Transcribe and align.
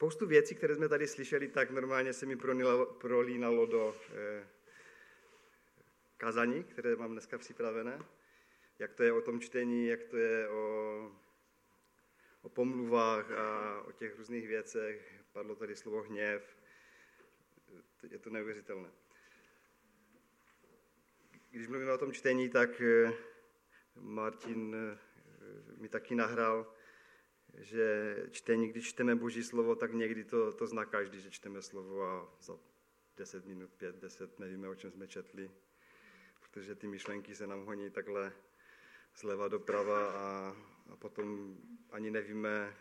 spoustu 0.00 0.26
věcí, 0.26 0.54
které 0.54 0.74
jsme 0.74 0.88
tady 0.88 1.06
slyšeli, 1.06 1.48
tak 1.48 1.70
normálně 1.70 2.12
se 2.12 2.26
mi 2.26 2.36
prolínalo 2.98 3.66
do 3.66 3.96
eh, 4.10 4.48
kazaní, 6.16 6.64
které 6.64 6.96
mám 6.96 7.12
dneska 7.12 7.38
připravené. 7.38 8.02
Jak 8.78 8.94
to 8.94 9.02
je 9.02 9.12
o 9.12 9.20
tom 9.20 9.40
čtení, 9.40 9.86
jak 9.86 10.04
to 10.04 10.16
je 10.16 10.48
o, 10.48 11.12
o 12.42 12.48
pomluvách 12.48 13.30
a 13.30 13.80
o 13.82 13.92
těch 13.92 14.16
různých 14.18 14.48
věcech. 14.48 15.24
Padlo 15.32 15.54
tady 15.54 15.76
slovo 15.76 16.02
hněv. 16.02 16.56
Je 18.10 18.18
to 18.18 18.30
neuvěřitelné. 18.30 18.90
Když 21.50 21.68
mluvíme 21.68 21.92
o 21.92 21.98
tom 21.98 22.12
čtení, 22.12 22.48
tak 22.48 22.80
eh, 22.80 23.12
Martin 23.94 24.76
eh, 24.76 24.98
mi 25.76 25.88
taky 25.88 26.14
nahrál, 26.14 26.74
že 27.58 28.16
čtení, 28.30 28.68
když 28.68 28.88
čteme 28.88 29.14
Boží 29.14 29.42
slovo, 29.42 29.74
tak 29.74 29.92
někdy 29.92 30.24
to, 30.24 30.52
to 30.52 30.66
zná 30.66 30.84
každý, 30.84 31.20
že 31.20 31.30
čteme 31.30 31.62
slovo 31.62 32.04
a 32.04 32.36
za 32.40 32.58
10 33.16 33.46
minut, 33.46 33.70
5, 33.70 33.96
10 33.96 34.38
nevíme, 34.38 34.68
o 34.68 34.74
čem 34.74 34.90
jsme 34.90 35.08
četli, 35.08 35.50
protože 36.40 36.74
ty 36.74 36.86
myšlenky 36.86 37.34
se 37.34 37.46
nám 37.46 37.64
honí 37.64 37.90
takhle 37.90 38.32
zleva 39.16 39.48
doprava 39.48 40.10
a, 40.10 40.56
a 40.92 40.96
potom 40.96 41.56
ani 41.90 42.10
nevíme, 42.10 42.76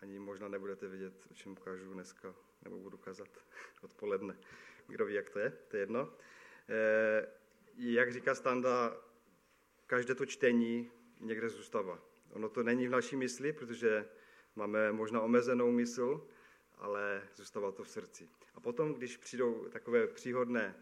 ani 0.00 0.18
možná 0.18 0.48
nebudete 0.48 0.88
vědět, 0.88 1.26
o 1.30 1.34
čem 1.34 1.52
ukážu 1.52 1.92
dneska, 1.92 2.34
nebo 2.62 2.78
budu 2.78 2.98
kazat 2.98 3.28
odpoledne. 3.82 4.38
Kdo 4.86 5.06
ví, 5.06 5.14
jak 5.14 5.30
to 5.30 5.38
je, 5.38 5.50
to 5.50 5.76
je 5.76 5.82
jedno. 5.82 6.12
E, 6.68 7.26
jak 7.76 8.12
říká 8.12 8.34
Standa, 8.34 8.96
každé 9.86 10.14
to 10.14 10.26
čtení 10.26 10.90
někde 11.20 11.48
zůstává. 11.48 12.11
Ono 12.32 12.48
to 12.48 12.62
není 12.62 12.88
v 12.88 12.90
naší 12.90 13.16
mysli, 13.16 13.52
protože 13.52 14.08
máme 14.56 14.92
možná 14.92 15.20
omezenou 15.20 15.72
mysl, 15.72 16.28
ale 16.78 17.28
zůstává 17.36 17.72
to 17.72 17.84
v 17.84 17.88
srdci. 17.88 18.28
A 18.54 18.60
potom, 18.60 18.94
když 18.94 19.16
přijdou 19.16 19.68
takové 19.68 20.06
příhodné 20.06 20.74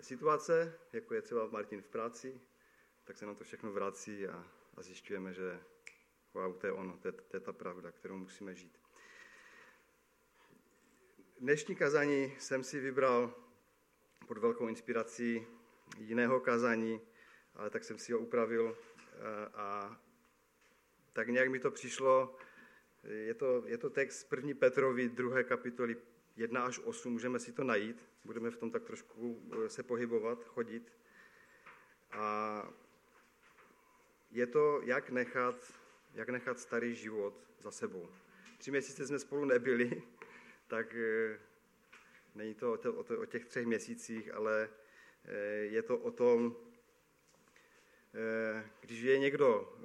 situace, 0.00 0.78
jako 0.92 1.14
je 1.14 1.22
třeba 1.22 1.46
Martin 1.46 1.82
v 1.82 1.88
práci, 1.88 2.40
tak 3.04 3.18
se 3.18 3.26
nám 3.26 3.36
to 3.36 3.44
všechno 3.44 3.72
vrací 3.72 4.26
a, 4.26 4.46
a 4.76 4.82
zjišťujeme, 4.82 5.32
že 5.32 5.60
wow, 6.34 6.54
to 6.54 6.66
je 6.66 6.72
ono, 6.72 6.96
to 6.96 7.08
je, 7.08 7.12
to 7.12 7.36
je 7.36 7.40
ta 7.40 7.52
pravda, 7.52 7.90
kterou 7.90 8.16
musíme 8.16 8.54
žít. 8.54 8.80
Dnešní 11.40 11.76
kazání 11.76 12.34
jsem 12.38 12.64
si 12.64 12.80
vybral 12.80 13.34
pod 14.26 14.38
velkou 14.38 14.68
inspirací 14.68 15.46
jiného 15.98 16.40
kazání, 16.40 17.00
ale 17.54 17.70
tak 17.70 17.84
jsem 17.84 17.98
si 17.98 18.12
ho 18.12 18.18
upravil 18.18 18.76
a, 19.54 20.00
tak 21.14 21.28
nějak 21.28 21.48
mi 21.48 21.58
to 21.58 21.70
přišlo. 21.70 22.36
Je 23.04 23.34
to, 23.34 23.62
je 23.66 23.78
to 23.78 23.90
text 23.90 24.32
1. 24.32 24.54
Petrovi 24.58 25.08
2. 25.08 25.42
kapitoly 25.42 25.96
1 26.36 26.64
až 26.64 26.78
8, 26.78 27.12
můžeme 27.12 27.38
si 27.38 27.52
to 27.52 27.64
najít. 27.64 28.08
Budeme 28.24 28.50
v 28.50 28.56
tom 28.56 28.70
tak 28.70 28.82
trošku 28.82 29.42
eh, 29.52 29.68
se 29.68 29.82
pohybovat, 29.82 30.44
chodit. 30.44 30.92
A 32.10 32.72
je 34.30 34.46
to, 34.46 34.80
jak 34.84 35.10
nechat, 35.10 35.72
jak 36.14 36.28
nechat 36.28 36.58
starý 36.58 36.94
život 36.94 37.34
za 37.58 37.70
sebou. 37.70 38.08
Tři 38.58 38.70
měsíce 38.70 39.06
jsme 39.06 39.18
spolu 39.18 39.44
nebyli, 39.44 40.02
tak 40.66 40.94
eh, 40.94 41.38
není 42.34 42.54
to 42.54 42.72
o, 42.72 43.26
těch 43.26 43.44
třech 43.44 43.66
měsících, 43.66 44.34
ale 44.34 44.68
eh, 45.24 45.34
je 45.54 45.82
to 45.82 45.98
o 45.98 46.10
tom, 46.10 46.56
když 48.80 49.00
je 49.00 49.18
někdo, 49.18 49.78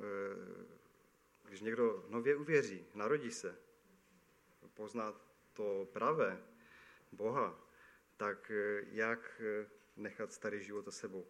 když 1.50 1.62
někdo 1.62 2.06
nově 2.08 2.36
uvěří, 2.36 2.86
narodí 2.94 3.32
se, 3.32 3.56
pozná 4.74 5.14
to 5.54 5.88
pravé 5.94 6.44
Boha, 7.12 7.68
tak 8.18 8.52
jak 8.92 9.42
nechat 9.96 10.34
starý 10.34 10.64
život 10.64 10.86
za 10.86 10.92
sebou. 10.92 11.28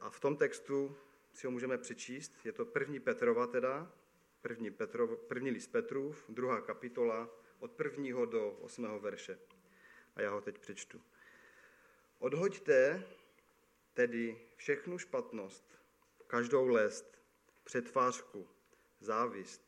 A 0.00 0.10
v 0.10 0.20
tom 0.20 0.36
textu 0.36 0.96
si 1.32 1.46
ho 1.46 1.50
můžeme 1.50 1.78
přečíst. 1.78 2.32
Je 2.44 2.52
to 2.52 2.64
první 2.64 3.00
Petrova 3.00 3.46
teda, 3.46 3.92
první, 4.40 4.70
Petrov, 4.70 5.18
první 5.20 5.50
list 5.50 5.66
Petrův, 5.66 6.24
druhá 6.28 6.60
kapitola, 6.60 7.30
od 7.58 7.72
prvního 7.72 8.26
do 8.26 8.50
osmého 8.50 9.00
verše. 9.00 9.38
A 10.16 10.22
já 10.22 10.30
ho 10.30 10.40
teď 10.40 10.58
přečtu. 10.58 11.02
Odhoďte 12.18 13.04
tedy 13.94 14.40
všechnu 14.56 14.98
špatnost, 14.98 15.78
každou 16.26 16.68
lest, 16.68 17.22
přetvářku, 17.64 18.48
závist, 19.00 19.62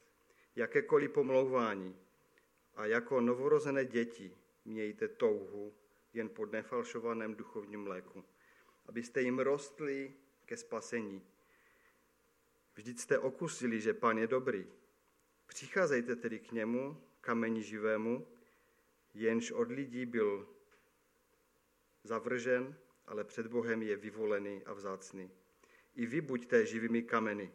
jakékoliv 0.57 1.11
pomlouvání 1.11 1.97
a 2.75 2.87
jako 2.87 3.21
novorozené 3.21 3.85
děti 3.85 4.37
mějte 4.65 5.09
touhu 5.09 5.75
jen 6.13 6.29
po 6.29 6.47
nefalšovaném 6.47 7.35
duchovním 7.35 7.87
léku, 7.87 8.25
abyste 8.87 9.23
jim 9.23 9.39
rostli 9.39 10.15
ke 10.45 10.57
spasení 10.57 11.23
Vždyť 12.75 12.99
jste 12.99 13.19
okusili, 13.19 13.81
že 13.81 13.95
Pán 13.95 14.19
je 14.19 14.27
dobrý. 14.27 14.67
Přicházejte 15.47 16.17
tedy 16.17 16.39
k 16.39 16.53
němu, 16.53 17.03
kameni 17.21 17.63
živému, 17.63 18.29
jenž 19.15 19.51
od 19.51 19.71
lidí 19.71 20.07
byl 20.07 20.49
zavržen, 22.05 22.77
ale 23.07 23.25
před 23.25 23.47
Bohem 23.47 23.83
je 23.83 23.97
vyvolený 23.97 24.63
a 24.65 24.73
vzácný. 24.73 25.31
I 25.95 26.07
vy 26.07 26.21
buďte 26.21 26.67
živými 26.67 27.03
kameny. 27.03 27.53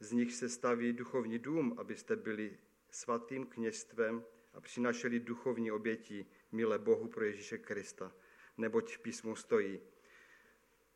Z 0.00 0.12
nich 0.12 0.34
se 0.34 0.48
staví 0.48 0.92
duchovní 0.92 1.38
dům, 1.38 1.74
abyste 1.78 2.16
byli 2.16 2.58
svatým 2.90 3.46
kněžstvem 3.46 4.24
a 4.54 4.60
přinašeli 4.60 5.20
duchovní 5.20 5.72
oběti 5.72 6.26
milé 6.52 6.78
Bohu 6.78 7.08
pro 7.08 7.24
Ježíše 7.24 7.58
Krista. 7.58 8.12
Neboť 8.56 8.96
v 8.96 9.00
písmu 9.00 9.36
stojí, 9.36 9.80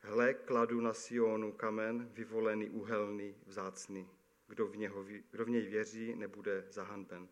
Hle, 0.02 0.34
kladu 0.34 0.80
na 0.80 0.92
Sionu 0.92 1.52
kamen, 1.52 2.08
vyvolený, 2.12 2.70
uhelný, 2.70 3.36
vzácný. 3.46 4.08
Kdo 4.46 4.66
v, 4.66 4.76
něho, 4.76 5.04
kdo 5.30 5.44
v 5.44 5.50
něj 5.50 5.62
věří, 5.62 6.14
nebude 6.14 6.66
zahanben. 6.70 7.28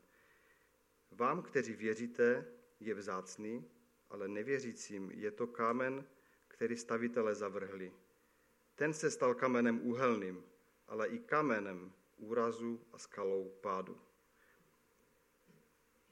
Vám, 1.10 1.42
kteří 1.42 1.72
věříte, 1.72 2.46
je 2.80 2.94
vzácný, 2.94 3.64
ale 4.10 4.28
nevěřícím 4.28 5.10
je 5.10 5.30
to 5.30 5.46
kámen, 5.46 6.04
který 6.48 6.76
stavitele 6.76 7.34
zavrhli. 7.34 7.92
Ten 8.74 8.92
se 8.92 9.10
stal 9.10 9.34
kamenem 9.34 9.80
úhelným, 9.86 10.44
ale 10.88 11.08
i 11.08 11.18
kamenem 11.18 11.92
úrazu 12.16 12.80
a 12.92 12.98
skalou 12.98 13.48
pádu. 13.60 14.00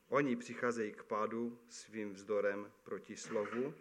Oni 0.09 0.37
přicházejí 0.37 0.93
k 0.93 1.03
pádu 1.03 1.59
svým 1.69 2.13
vzdorem 2.13 2.73
proti 2.83 3.17
slovu 3.17 3.75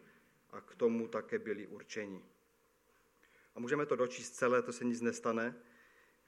a 0.50 0.62
k 0.62 0.76
tomu 0.76 1.08
také 1.08 1.40
byli 1.40 1.68
určeni. 1.68 2.24
A 3.56 3.60
můžeme 3.60 3.86
to 3.86 3.96
dočíst 3.96 4.36
celé, 4.36 4.62
to 4.62 4.74
se 4.74 4.86
nic 4.86 5.02
nestane. 5.02 5.56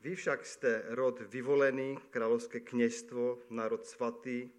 Vy 0.01 0.15
však 0.15 0.45
jste 0.45 0.83
rod 0.87 1.21
vyvolený, 1.21 1.97
královské 2.09 2.59
kněžstvo, 2.59 3.39
národ 3.49 3.85
svatý, 3.85 4.49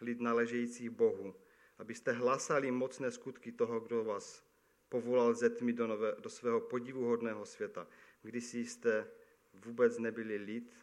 lid 0.00 0.20
naležející 0.20 0.88
Bohu, 0.88 1.34
abyste 1.78 2.12
hlasali 2.12 2.70
mocné 2.70 3.10
skutky 3.10 3.52
toho, 3.52 3.80
kdo 3.80 4.04
vás 4.04 4.44
povolal 4.88 5.34
ze 5.34 5.50
tmy 5.50 5.72
do, 5.72 5.86
nové, 5.86 6.16
do 6.18 6.30
svého 6.30 6.60
podivuhodného 6.60 7.46
světa. 7.46 7.86
Když 8.22 8.54
jste 8.54 9.10
vůbec 9.52 9.98
nebyli 9.98 10.36
lid, 10.36 10.76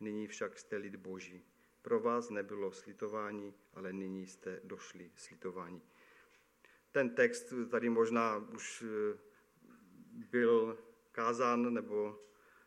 nyní 0.00 0.26
však 0.26 0.58
jste 0.58 0.76
lid 0.76 0.96
Boží. 0.96 1.44
Pro 1.82 2.00
vás 2.00 2.30
nebylo 2.30 2.72
slitování, 2.72 3.54
ale 3.74 3.92
nyní 3.92 4.26
jste 4.26 4.60
došli 4.64 5.10
slitování. 5.14 5.82
Ten 6.92 7.10
text 7.10 7.52
tady 7.70 7.88
možná 7.88 8.36
už 8.36 8.84
eh, 8.86 9.18
byl 10.30 10.78
kázán 11.12 11.74
nebo 11.74 12.20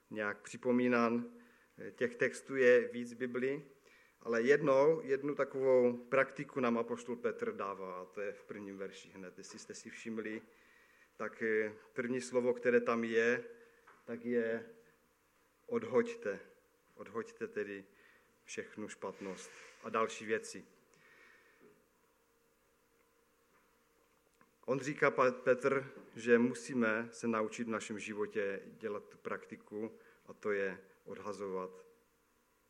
nějak 0.10 0.42
připomínán. 0.42 1.26
Těch 1.92 2.16
textů 2.16 2.56
je 2.56 2.88
víc 2.88 3.14
Bibli, 3.14 3.66
ale 4.22 4.42
jednou, 4.42 5.02
jednu 5.04 5.36
takovou 5.36 5.98
praktiku 5.98 6.60
nám 6.60 6.78
apoštol 6.78 7.16
Petr 7.16 7.56
dává, 7.56 8.02
a 8.02 8.06
to 8.06 8.22
je 8.22 8.34
v 8.34 8.44
prvním 8.44 8.78
verši 8.78 9.10
hned. 9.10 9.38
Jestli 9.38 9.60
jste 9.60 9.74
si 9.74 9.90
všimli, 9.90 10.42
tak 11.18 11.42
eh, 11.42 11.74
první 11.94 12.22
slovo, 12.22 12.54
které 12.54 12.82
tam 12.82 13.04
je, 13.04 13.44
tak 14.06 14.26
je 14.26 14.66
odhoďte. 15.72 16.40
Odhoďte 16.96 17.48
tedy 17.48 17.86
všechnu 18.44 18.90
špatnost 18.90 19.52
a 19.84 19.90
další 19.90 20.26
věci. 20.26 20.66
On 24.66 24.80
říká, 24.80 25.12
Petr, 25.44 25.94
že 26.16 26.38
musíme 26.38 27.10
se 27.12 27.28
naučit 27.28 27.64
v 27.64 27.70
našem 27.70 28.00
životě 28.00 28.62
dělat 28.66 29.04
tu 29.04 29.18
praktiku 29.18 30.00
a 30.28 30.34
to 30.34 30.52
je 30.52 30.82
odhazovat 31.06 31.86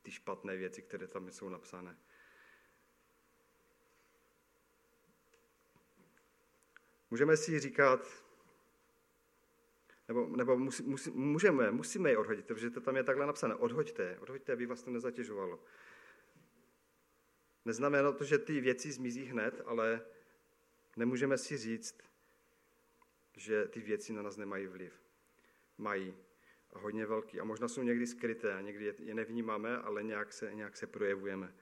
ty 0.02 0.12
špatné 0.12 0.58
věci, 0.58 0.82
které 0.82 1.08
tam 1.08 1.32
jsou 1.32 1.50
napsané. 1.50 1.98
Můžeme 7.10 7.38
si 7.38 7.60
říkat, 7.60 8.24
nebo, 10.08 10.28
nebo 10.38 10.58
musí, 10.58 10.84
musí, 10.84 11.12
můžeme, 11.12 11.72
musíme 11.72 12.10
je 12.10 12.18
odhodit, 12.18 12.46
protože 12.46 12.70
to 12.70 12.82
tam 12.82 12.96
je 12.96 13.04
takhle 13.04 13.26
napsané. 13.26 13.56
Odhoďte, 13.56 14.18
odhoďte, 14.20 14.54
aby 14.54 14.66
vás 14.66 14.84
to 14.84 14.92
nezatěžovalo. 14.92 15.60
Neznamená 17.66 18.12
to, 18.12 18.24
že 18.24 18.38
ty 18.38 18.62
věci 18.62 18.92
zmizí 18.92 19.24
hned, 19.24 19.62
ale 19.66 20.02
nemůžeme 20.98 21.38
si 21.38 21.58
říct, 21.58 21.98
že 23.36 23.66
ty 23.66 23.80
věci 23.80 24.14
na 24.14 24.22
nás 24.22 24.38
nemají 24.38 24.68
vliv. 24.68 24.94
Mají 25.78 26.14
a 26.74 26.80
hodně 26.80 27.06
velký. 27.06 27.40
A 27.40 27.44
možná 27.44 27.68
jsou 27.68 27.84
někdy 27.84 28.08
skryté 28.08 28.54
a 28.54 28.62
někdy 28.62 28.94
je 29.00 29.14
nevnímáme, 29.14 29.78
ale 29.78 30.04
nějak 30.04 30.34
se, 30.34 30.54
nějak 30.54 30.78
se 30.78 30.88
projevujeme. 30.88 31.54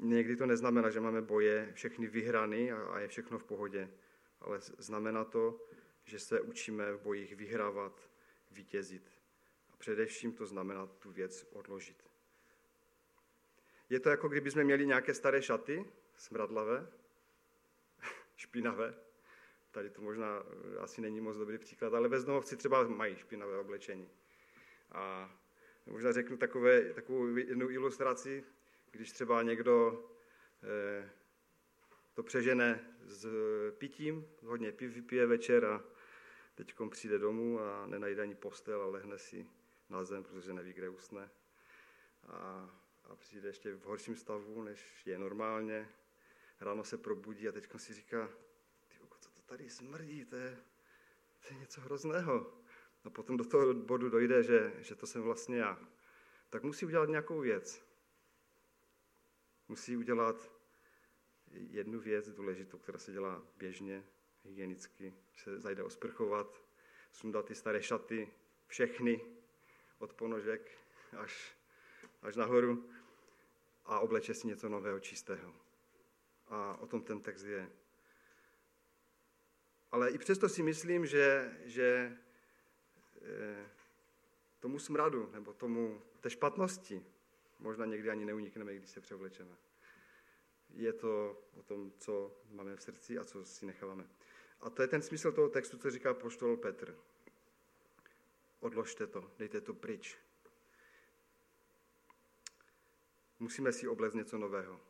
Někdy 0.00 0.36
to 0.36 0.46
neznamená, 0.46 0.90
že 0.90 1.00
máme 1.00 1.22
boje 1.22 1.70
všechny 1.74 2.06
vyhrany 2.06 2.72
a, 2.72 2.82
a 2.82 2.98
je 2.98 3.08
všechno 3.08 3.38
v 3.38 3.44
pohodě, 3.44 3.90
ale 4.40 4.60
znamená 4.60 5.24
to, 5.24 5.60
že 6.04 6.18
se 6.18 6.40
učíme 6.40 6.92
v 6.92 7.00
bojích 7.00 7.36
vyhrávat, 7.36 8.10
vítězit. 8.50 9.10
A 9.72 9.76
především 9.76 10.32
to 10.32 10.46
znamená 10.46 10.86
tu 10.86 11.10
věc 11.10 11.46
odložit. 11.52 12.04
Je 13.90 14.00
to 14.00 14.10
jako 14.10 14.28
kdyby 14.28 14.50
jsme 14.50 14.64
měli 14.64 14.86
nějaké 14.86 15.14
staré 15.14 15.42
šaty, 15.42 15.84
smradlavé, 16.16 16.86
špinavé. 18.36 18.94
Tady 19.70 19.90
to 19.90 20.02
možná 20.02 20.42
eh, 20.74 20.78
asi 20.78 21.00
není 21.00 21.20
moc 21.20 21.36
dobrý 21.36 21.58
příklad, 21.58 21.94
ale 21.94 22.08
bezdomovci 22.08 22.56
třeba 22.56 22.88
mají 22.88 23.16
špinavé 23.16 23.58
oblečení. 23.58 24.10
A 24.92 25.34
možná 25.86 26.12
řeknu 26.12 26.36
takové, 26.36 26.94
takovou 26.94 27.36
jednu 27.36 27.70
ilustraci, 27.70 28.44
když 28.90 29.12
třeba 29.12 29.42
někdo 29.42 30.04
eh, 30.62 31.10
to 32.14 32.22
přežene 32.22 32.94
s 33.04 33.26
pitím, 33.78 34.26
hodně 34.42 34.70
vypije 34.70 35.26
večer 35.26 35.64
a 35.64 35.84
teď 36.54 36.74
přijde 36.90 37.18
domů 37.18 37.60
a 37.60 37.86
nenajde 37.86 38.22
ani 38.22 38.34
postel 38.34 38.82
a 38.82 38.86
lehne 38.86 39.18
si 39.18 39.46
na 39.90 40.04
zem, 40.04 40.22
protože 40.22 40.52
neví, 40.52 40.72
kde 40.72 40.88
usne. 40.88 41.30
A, 42.26 42.70
a 43.04 43.16
přijde 43.16 43.48
ještě 43.48 43.74
v 43.74 43.84
horším 43.84 44.16
stavu, 44.16 44.62
než 44.62 45.06
je 45.06 45.18
normálně. 45.18 45.88
Ráno 46.60 46.84
se 46.84 46.98
probudí 46.98 47.48
a 47.48 47.52
teď 47.52 47.68
si 47.76 47.94
říká, 47.94 48.28
ty, 48.88 48.98
co 49.18 49.30
to 49.30 49.42
tady 49.42 49.70
smrdí, 49.70 50.24
to 50.24 50.36
je, 50.36 50.58
to 51.40 51.54
je 51.54 51.60
něco 51.60 51.80
hrozného. 51.80 52.58
A 53.04 53.10
potom 53.10 53.36
do 53.36 53.44
toho 53.44 53.74
bodu 53.74 54.08
dojde, 54.08 54.42
že, 54.42 54.72
že 54.78 54.94
to 54.94 55.06
jsem 55.06 55.22
vlastně 55.22 55.58
já. 55.58 55.78
Tak 56.50 56.62
musí 56.62 56.86
udělat 56.86 57.08
nějakou 57.08 57.40
věc. 57.40 57.82
Musí 59.68 59.96
udělat 59.96 60.52
jednu 61.52 62.00
věc 62.00 62.30
důležitou, 62.30 62.78
která 62.78 62.98
se 62.98 63.12
dělá 63.12 63.42
běžně, 63.56 64.04
hygienicky, 64.44 65.14
se 65.36 65.60
zajde 65.60 65.82
osprchovat, 65.82 66.62
sundat 67.12 67.46
ty 67.46 67.54
staré 67.54 67.82
šaty, 67.82 68.28
všechny, 68.66 69.20
od 69.98 70.12
ponožek 70.12 70.78
až, 71.18 71.56
až 72.22 72.36
nahoru 72.36 72.90
a 73.84 74.00
obleče 74.00 74.34
si 74.34 74.46
něco 74.46 74.68
nového, 74.68 75.00
čistého. 75.00 75.54
A 76.48 76.76
o 76.80 76.86
tom 76.86 77.02
ten 77.02 77.20
text 77.20 77.44
je. 77.44 77.70
Ale 79.92 80.10
i 80.10 80.18
přesto 80.18 80.48
si 80.48 80.62
myslím, 80.62 81.06
že, 81.06 81.56
že 81.64 82.18
e, 83.22 83.66
tomu 84.60 84.78
smradu 84.78 85.30
nebo 85.32 85.52
tomu 85.52 86.02
té 86.20 86.30
špatnosti 86.30 87.06
možná 87.58 87.86
někdy 87.86 88.10
ani 88.10 88.24
neunikneme, 88.24 88.74
když 88.74 88.90
se 88.90 89.00
převlečeme. 89.00 89.56
Je 90.74 90.92
to 90.92 91.42
o 91.54 91.62
tom, 91.62 91.92
co 91.98 92.36
máme 92.50 92.76
v 92.76 92.82
srdci 92.82 93.18
a 93.18 93.24
co 93.24 93.44
si 93.44 93.66
necháváme. 93.66 94.08
A 94.60 94.70
to 94.70 94.82
je 94.82 94.88
ten 94.88 95.02
smysl 95.02 95.32
toho 95.32 95.48
textu, 95.48 95.78
co 95.78 95.90
říká 95.90 96.14
poštol 96.14 96.56
Petr. 96.56 96.98
Odložte 98.60 99.06
to, 99.06 99.30
dejte 99.38 99.60
to 99.60 99.74
pryč. 99.74 100.18
Musíme 103.38 103.72
si 103.72 103.88
oblect 103.88 104.14
něco 104.14 104.38
nového. 104.38 104.80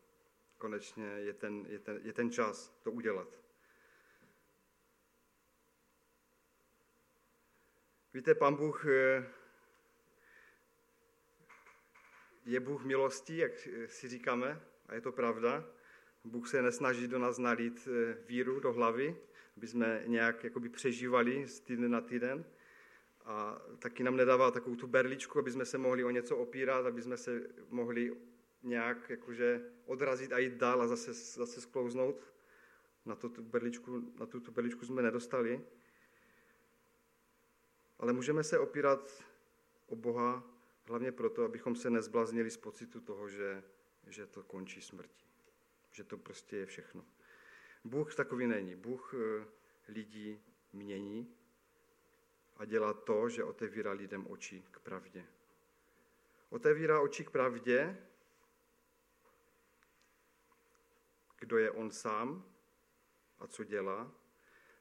Konečně 0.58 1.06
je 1.06 1.32
ten, 1.32 1.66
je, 1.68 1.78
ten, 1.78 2.00
je 2.02 2.12
ten 2.12 2.30
čas 2.30 2.78
to 2.82 2.90
udělat. 2.92 3.28
Víte, 8.14 8.34
pan 8.34 8.54
Bůh 8.54 8.86
eh, 8.86 9.30
je 12.44 12.60
Bůh 12.60 12.84
milostí, 12.84 13.36
jak 13.36 13.52
si 13.86 14.08
říkáme, 14.08 14.71
a 14.92 14.94
je 14.94 15.00
to 15.00 15.12
pravda. 15.12 15.64
Bůh 16.24 16.48
se 16.48 16.62
nesnaží 16.62 17.08
do 17.08 17.18
nás 17.18 17.38
nalít 17.38 17.88
eh, 17.88 18.16
víru 18.28 18.60
do 18.60 18.72
hlavy, 18.72 19.16
aby 19.56 19.66
jsme 19.66 20.02
nějak 20.06 20.44
jakoby 20.44 20.68
přežívali 20.68 21.46
z 21.46 21.60
týdne 21.60 21.88
na 21.88 22.00
týden. 22.00 22.44
A 23.24 23.62
taky 23.78 24.02
nám 24.02 24.16
nedává 24.16 24.50
takovou 24.50 24.76
tu 24.76 24.86
berličku, 24.86 25.38
aby 25.38 25.50
jsme 25.50 25.64
se 25.64 25.78
mohli 25.78 26.04
o 26.04 26.10
něco 26.10 26.36
opírat, 26.36 26.86
aby 26.86 27.02
jsme 27.02 27.16
se 27.16 27.40
mohli 27.70 28.16
nějak 28.62 29.10
jakože 29.10 29.60
odrazit 29.86 30.32
a 30.32 30.38
jít 30.38 30.54
dál 30.54 30.82
a 30.82 30.86
zase, 30.86 31.12
zase 31.12 31.60
sklouznout. 31.60 32.32
Na, 33.06 33.14
to, 33.14 33.28
tu 33.28 33.42
berličku, 33.42 34.12
na 34.20 34.26
tu, 34.26 34.40
tu 34.40 34.52
berličku 34.52 34.86
jsme 34.86 35.02
nedostali. 35.02 35.60
Ale 37.98 38.12
můžeme 38.12 38.44
se 38.44 38.58
opírat 38.58 39.24
o 39.86 39.96
Boha 39.96 40.44
hlavně 40.84 41.12
proto, 41.12 41.44
abychom 41.44 41.76
se 41.76 41.90
nezblaznili 41.90 42.50
z 42.50 42.56
pocitu 42.56 43.00
toho, 43.00 43.28
že, 43.28 43.62
že 44.06 44.26
to 44.26 44.42
končí 44.42 44.80
smrtí. 44.80 45.26
Že 45.90 46.04
to 46.04 46.18
prostě 46.18 46.56
je 46.56 46.66
všechno. 46.66 47.04
Bůh 47.84 48.14
takový 48.14 48.46
není. 48.46 48.74
Bůh 48.74 49.14
eh, 49.14 49.46
lidí 49.88 50.40
mění 50.72 51.36
a 52.56 52.64
dělá 52.64 52.92
to, 52.92 53.28
že 53.28 53.44
otevírá 53.44 53.92
lidem 53.92 54.26
oči 54.26 54.64
k 54.70 54.80
pravdě. 54.80 55.26
Otevírá 56.50 57.00
oči 57.00 57.24
k 57.24 57.30
pravdě, 57.30 58.06
kdo 61.38 61.58
je 61.58 61.70
on 61.70 61.90
sám 61.90 62.44
a 63.38 63.46
co 63.46 63.64
dělá. 63.64 64.12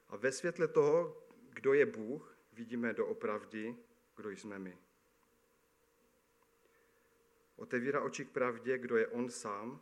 A 0.10 0.16
ve 0.16 0.32
světle 0.32 0.68
toho, 0.68 1.24
kdo 1.50 1.74
je 1.74 1.86
Bůh, 1.86 2.38
vidíme 2.54 2.94
do 2.94 3.08
opravdy, 3.08 3.76
kdo 4.16 4.30
jsme 4.30 4.60
my. 4.60 4.78
Otevírá 7.62 8.02
oči 8.02 8.26
k 8.26 8.30
pravdě, 8.30 8.78
kdo 8.78 8.98
je 8.98 9.08
on 9.08 9.30
sám 9.30 9.82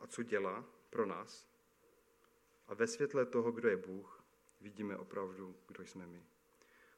a 0.00 0.06
co 0.06 0.22
dělá 0.22 0.64
pro 0.90 1.06
nás. 1.06 1.46
A 2.68 2.74
ve 2.74 2.86
světle 2.86 3.26
toho, 3.26 3.52
kdo 3.52 3.68
je 3.68 3.76
Bůh, 3.76 4.24
vidíme 4.60 4.96
opravdu, 4.96 5.56
kdo 5.68 5.86
jsme 5.86 6.06
my. 6.06 6.22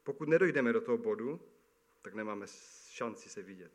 Pokud 0.02 0.29
nedojdeme 0.29 0.73
do 0.73 0.81
toho 0.81 0.99
bodu, 0.99 1.40
tak 2.02 2.14
nemáme 2.14 2.46
šanci 2.88 3.29
se 3.29 3.43
vidět. 3.43 3.73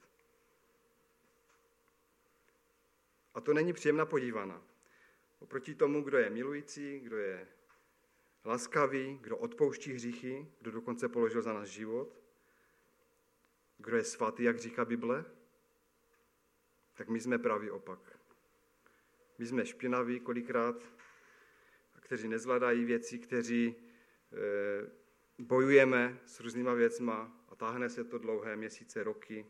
A 3.34 3.42
to 3.42 3.54
není 3.54 3.74
příjemná 3.74 4.06
podívaná. 4.06 4.62
Oproti 5.40 5.76
tomu, 5.76 6.02
kdo 6.02 6.18
je 6.18 6.30
milující, 6.30 7.00
kdo 7.00 7.18
je 7.18 7.48
laskavý, 8.46 9.20
kdo 9.22 9.38
odpouští 9.38 9.94
hříchy, 9.94 10.48
kdo 10.62 10.72
dokonce 10.72 11.10
položil 11.10 11.42
za 11.42 11.54
nás 11.54 11.68
život, 11.68 12.20
kdo 13.78 13.98
je 13.98 14.04
svatý, 14.04 14.44
jak 14.44 14.60
říká 14.60 14.86
Bible, 14.86 15.26
tak 16.98 17.10
my 17.10 17.20
jsme 17.20 17.38
pravý 17.38 17.72
opak. 17.72 18.20
My 19.38 19.46
jsme 19.46 19.66
špinaví 19.66 20.20
kolikrát, 20.20 20.76
kteří 22.00 22.28
nezvládají 22.28 22.86
věci, 22.86 23.20
kteří 23.20 23.68
e, 23.68 23.76
bojujeme 25.38 26.20
s 26.26 26.40
různýma 26.40 26.74
věcma 26.74 27.44
a 27.50 27.56
táhne 27.56 27.90
se 27.90 28.04
to 28.04 28.18
dlouhé 28.18 28.56
měsíce, 28.56 29.04
roky. 29.04 29.46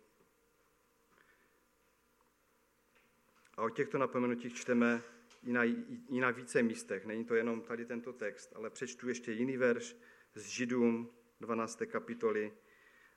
A 3.57 3.61
o 3.63 3.69
těchto 3.69 3.97
napomenutích 3.97 4.55
čteme 4.55 5.01
i 5.43 5.53
na, 5.53 5.63
i 6.09 6.19
na 6.19 6.31
více 6.31 6.63
místech. 6.63 7.05
Není 7.05 7.25
to 7.25 7.35
jenom 7.35 7.61
tady 7.61 7.85
tento 7.85 8.13
text, 8.13 8.53
ale 8.55 8.69
přečtu 8.69 9.09
ještě 9.09 9.31
jiný 9.31 9.57
verš 9.57 9.95
z 10.35 10.47
Židům 10.47 11.09
12. 11.39 11.81
kapitoly. 11.85 12.53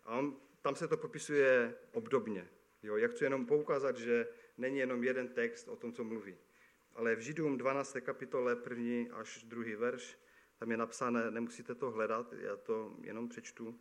A 0.04 0.18
on, 0.18 0.36
tam 0.62 0.76
se 0.76 0.88
to 0.88 0.96
popisuje 0.96 1.74
obdobně. 1.92 2.48
Jo, 2.82 2.96
já 2.96 3.08
chci 3.08 3.24
jenom 3.24 3.46
poukázat, 3.46 3.96
že 3.96 4.28
není 4.58 4.78
jenom 4.78 5.04
jeden 5.04 5.28
text 5.28 5.68
o 5.68 5.76
tom, 5.76 5.92
co 5.92 6.04
mluví. 6.04 6.36
Ale 6.94 7.16
v 7.16 7.20
Židům 7.20 7.58
12. 7.58 7.96
kapitole, 8.00 8.56
první 8.56 9.10
až 9.10 9.44
druhý 9.44 9.74
verš, 9.74 10.18
tam 10.58 10.70
je 10.70 10.76
napsané, 10.76 11.30
nemusíte 11.30 11.74
to 11.74 11.90
hledat, 11.90 12.32
já 12.32 12.56
to 12.56 12.96
jenom 13.02 13.28
přečtu. 13.28 13.80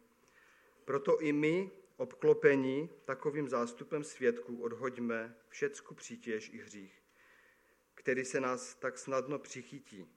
Proto 0.85 1.19
i 1.21 1.33
my, 1.33 1.71
obklopení 1.97 2.89
takovým 3.05 3.49
zástupem 3.49 4.03
svědků, 4.03 4.61
odhoďme 4.61 5.35
všecku 5.47 5.95
přítěž 5.95 6.49
i 6.53 6.57
hřích, 6.57 7.03
který 7.93 8.25
se 8.25 8.41
nás 8.41 8.75
tak 8.75 8.97
snadno 8.97 9.39
přichytí. 9.39 10.07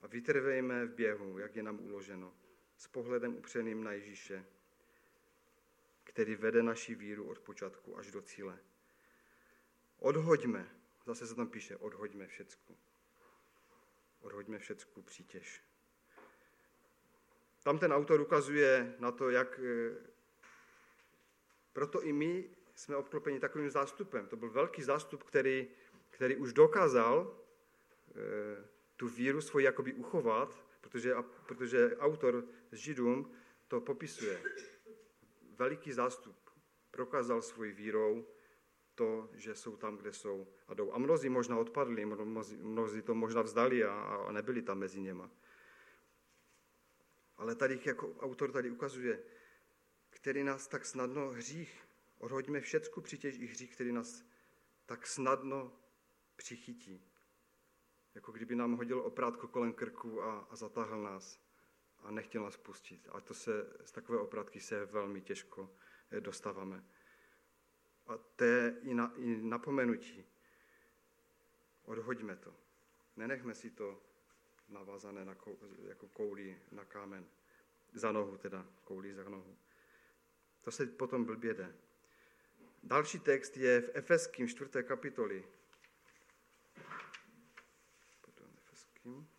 A 0.00 0.06
vytrvejme 0.06 0.86
v 0.86 0.94
běhu, 0.94 1.38
jak 1.38 1.56
je 1.56 1.62
nám 1.62 1.80
uloženo, 1.80 2.34
s 2.76 2.88
pohledem 2.88 3.36
upřeným 3.36 3.84
na 3.84 3.92
Ježíše, 3.92 4.44
který 6.14 6.36
vede 6.36 6.62
naši 6.62 6.94
víru 6.94 7.28
od 7.28 7.38
počátku 7.38 7.98
až 7.98 8.10
do 8.10 8.22
cíle. 8.22 8.58
Odhoďme, 9.98 10.70
zase 11.06 11.26
se 11.26 11.34
tam 11.34 11.48
píše, 11.48 11.76
odhoďme 11.76 12.26
všecku. 12.26 12.76
Odhoďme 14.20 14.58
všecku 14.58 15.02
přítěž. 15.02 15.62
Tam 17.62 17.78
ten 17.78 17.92
autor 17.92 18.20
ukazuje 18.20 18.94
na 18.98 19.12
to, 19.12 19.30
jak 19.30 19.60
eh, 19.62 19.96
proto 21.72 22.02
i 22.02 22.12
my, 22.12 22.50
jsme 22.74 22.96
obklopeni 22.96 23.40
takovým 23.40 23.70
zástupem. 23.70 24.26
To 24.26 24.36
byl 24.36 24.50
velký 24.50 24.82
zástup, 24.82 25.22
který, 25.22 25.68
který 26.10 26.36
už 26.36 26.52
dokázal 26.52 27.38
e, 28.10 28.64
tu 28.96 29.08
víru 29.08 29.40
svoji 29.40 29.64
jakoby 29.64 29.92
uchovat, 29.92 30.66
protože, 30.80 31.14
protože 31.46 31.96
autor 31.96 32.44
z 32.72 32.76
Židům 32.76 33.32
to 33.68 33.80
popisuje. 33.80 34.42
Veliký 35.58 35.92
zástup 35.92 36.50
prokázal 36.90 37.42
svoji 37.42 37.72
vírou 37.72 38.26
to, 38.94 39.28
že 39.32 39.54
jsou 39.54 39.76
tam, 39.76 39.96
kde 39.96 40.12
jsou 40.12 40.48
a 40.68 40.74
jdou. 40.74 40.92
A 40.92 40.98
mnozí 40.98 41.28
možná 41.28 41.58
odpadli, 41.58 42.06
mnozí, 42.06 42.56
mnozí 42.56 43.02
to 43.02 43.14
možná 43.14 43.42
vzdali 43.42 43.84
a, 43.84 43.92
a 44.28 44.32
nebyli 44.32 44.62
tam 44.62 44.78
mezi 44.78 45.00
něma. 45.00 45.30
Ale 47.36 47.54
tady 47.54 47.80
jako 47.84 48.14
autor 48.20 48.52
tady 48.52 48.70
ukazuje, 48.70 49.22
který 50.10 50.44
nás 50.44 50.68
tak 50.68 50.86
snadno 50.86 51.28
hřích, 51.28 51.88
odhoďme 52.18 52.60
všecku 52.60 53.00
přitěž 53.00 53.38
i 53.38 53.46
hřích, 53.46 53.74
který 53.74 53.92
nás 53.92 54.24
tak 54.86 55.06
snadno 55.06 55.72
přichytí. 56.36 57.10
Jako 58.14 58.32
kdyby 58.32 58.54
nám 58.54 58.76
hodil 58.76 59.00
oprátko 59.00 59.48
kolem 59.48 59.72
krku 59.72 60.22
a, 60.22 60.38
a 60.50 60.56
zatáhl 60.56 61.02
nás 61.02 61.43
a 62.04 62.10
nechtěl 62.10 62.42
nás 62.42 62.56
pustit. 62.56 63.08
A 63.12 63.20
to 63.20 63.34
se, 63.34 63.66
z 63.84 63.92
takové 63.92 64.18
oprátky 64.18 64.60
se 64.60 64.84
velmi 64.84 65.20
těžko 65.20 65.70
eh, 66.10 66.20
dostáváme. 66.20 66.84
A 68.06 68.16
to 68.36 68.44
je 68.44 68.76
i, 68.82 68.94
na, 68.94 69.12
i 69.16 69.36
napomenutí. 69.36 70.24
Odhoďme 71.84 72.36
to. 72.36 72.54
Nenechme 73.16 73.54
si 73.54 73.70
to 73.70 74.02
navázané 74.68 75.24
na 75.24 75.34
kou, 75.34 75.58
jako 75.88 76.08
kouli 76.08 76.62
na 76.72 76.84
kámen. 76.84 77.26
Za 77.92 78.12
nohu 78.12 78.36
teda, 78.36 78.66
kouli 78.84 79.14
za 79.14 79.28
nohu. 79.28 79.56
To 80.62 80.70
se 80.70 80.86
potom 80.86 81.24
blbě 81.24 81.54
jde. 81.54 81.74
Další 82.82 83.18
text 83.18 83.56
je 83.56 83.80
v 83.80 83.90
Efeským 83.94 84.48
4. 84.48 84.70
kapitoli. 84.82 85.44
Potom 88.20 88.46
Efeským. 88.64 89.33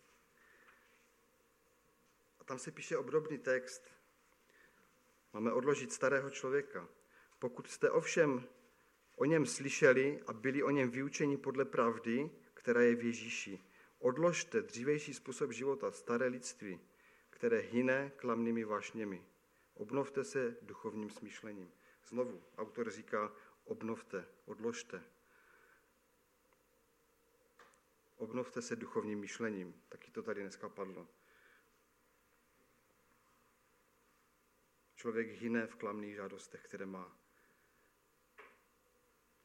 Tam 2.46 2.58
se 2.58 2.70
píše 2.70 2.96
obdobný 2.96 3.38
text. 3.38 3.82
Máme 5.32 5.52
odložit 5.52 5.92
starého 5.92 6.30
člověka. 6.30 6.88
Pokud 7.38 7.70
jste 7.70 7.90
ovšem 7.90 8.48
o 9.16 9.24
něm 9.24 9.46
slyšeli 9.46 10.20
a 10.26 10.32
byli 10.32 10.62
o 10.62 10.70
něm 10.70 10.90
vyučeni 10.90 11.36
podle 11.36 11.64
pravdy, 11.64 12.30
která 12.54 12.82
je 12.82 12.94
v 12.94 13.04
Ježíši, 13.04 13.60
odložte 13.98 14.62
dřívejší 14.62 15.14
způsob 15.14 15.52
života, 15.52 15.90
staré 15.90 16.26
lidství, 16.26 16.80
které 17.30 17.58
hyne 17.58 18.12
klamnými 18.16 18.64
vášněmi. 18.64 19.26
Obnovte 19.74 20.24
se 20.24 20.56
duchovním 20.62 21.10
smýšlením. 21.10 21.72
Znovu, 22.04 22.42
autor 22.58 22.90
říká, 22.90 23.32
obnovte, 23.64 24.28
odložte. 24.44 25.02
Obnovte 28.16 28.62
se 28.62 28.76
duchovním 28.76 29.20
myšlením. 29.20 29.82
Taky 29.88 30.10
to 30.10 30.22
tady 30.22 30.40
dneska 30.40 30.68
padlo. 30.68 31.08
Člověk 35.06 35.28
hyne 35.28 35.66
v 35.66 35.76
klamných 35.76 36.14
žádostech, 36.14 36.62
které 36.62 36.86
má. 36.86 37.18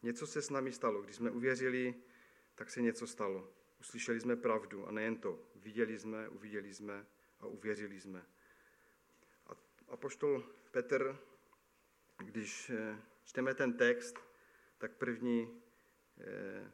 Něco 0.02 0.28
se 0.28 0.42
s 0.42 0.50
námi 0.50 0.72
stalo. 0.72 1.02
Když 1.02 1.16
jsme 1.16 1.32
uvěřili, 1.32 1.96
tak 2.56 2.70
se 2.70 2.82
něco 2.82 3.08
stalo. 3.08 3.54
Uslyšeli 3.80 4.20
jsme 4.20 4.36
pravdu 4.36 4.88
a 4.88 4.92
nejen 4.92 5.18
to. 5.18 5.40
Viděli 5.56 6.00
jsme, 6.00 6.30
uviděli 6.30 6.74
jsme 6.74 7.06
a 7.40 7.46
uvěřili 7.46 8.00
jsme. 8.00 8.26
A 9.48 9.52
apoštol 9.88 10.44
Petr, 10.72 11.18
když 12.18 12.70
eh, 12.70 13.02
čteme 13.24 13.54
ten 13.54 13.74
text, 13.74 14.20
tak 14.78 14.98
první, 14.98 15.62
eh, 16.20 16.72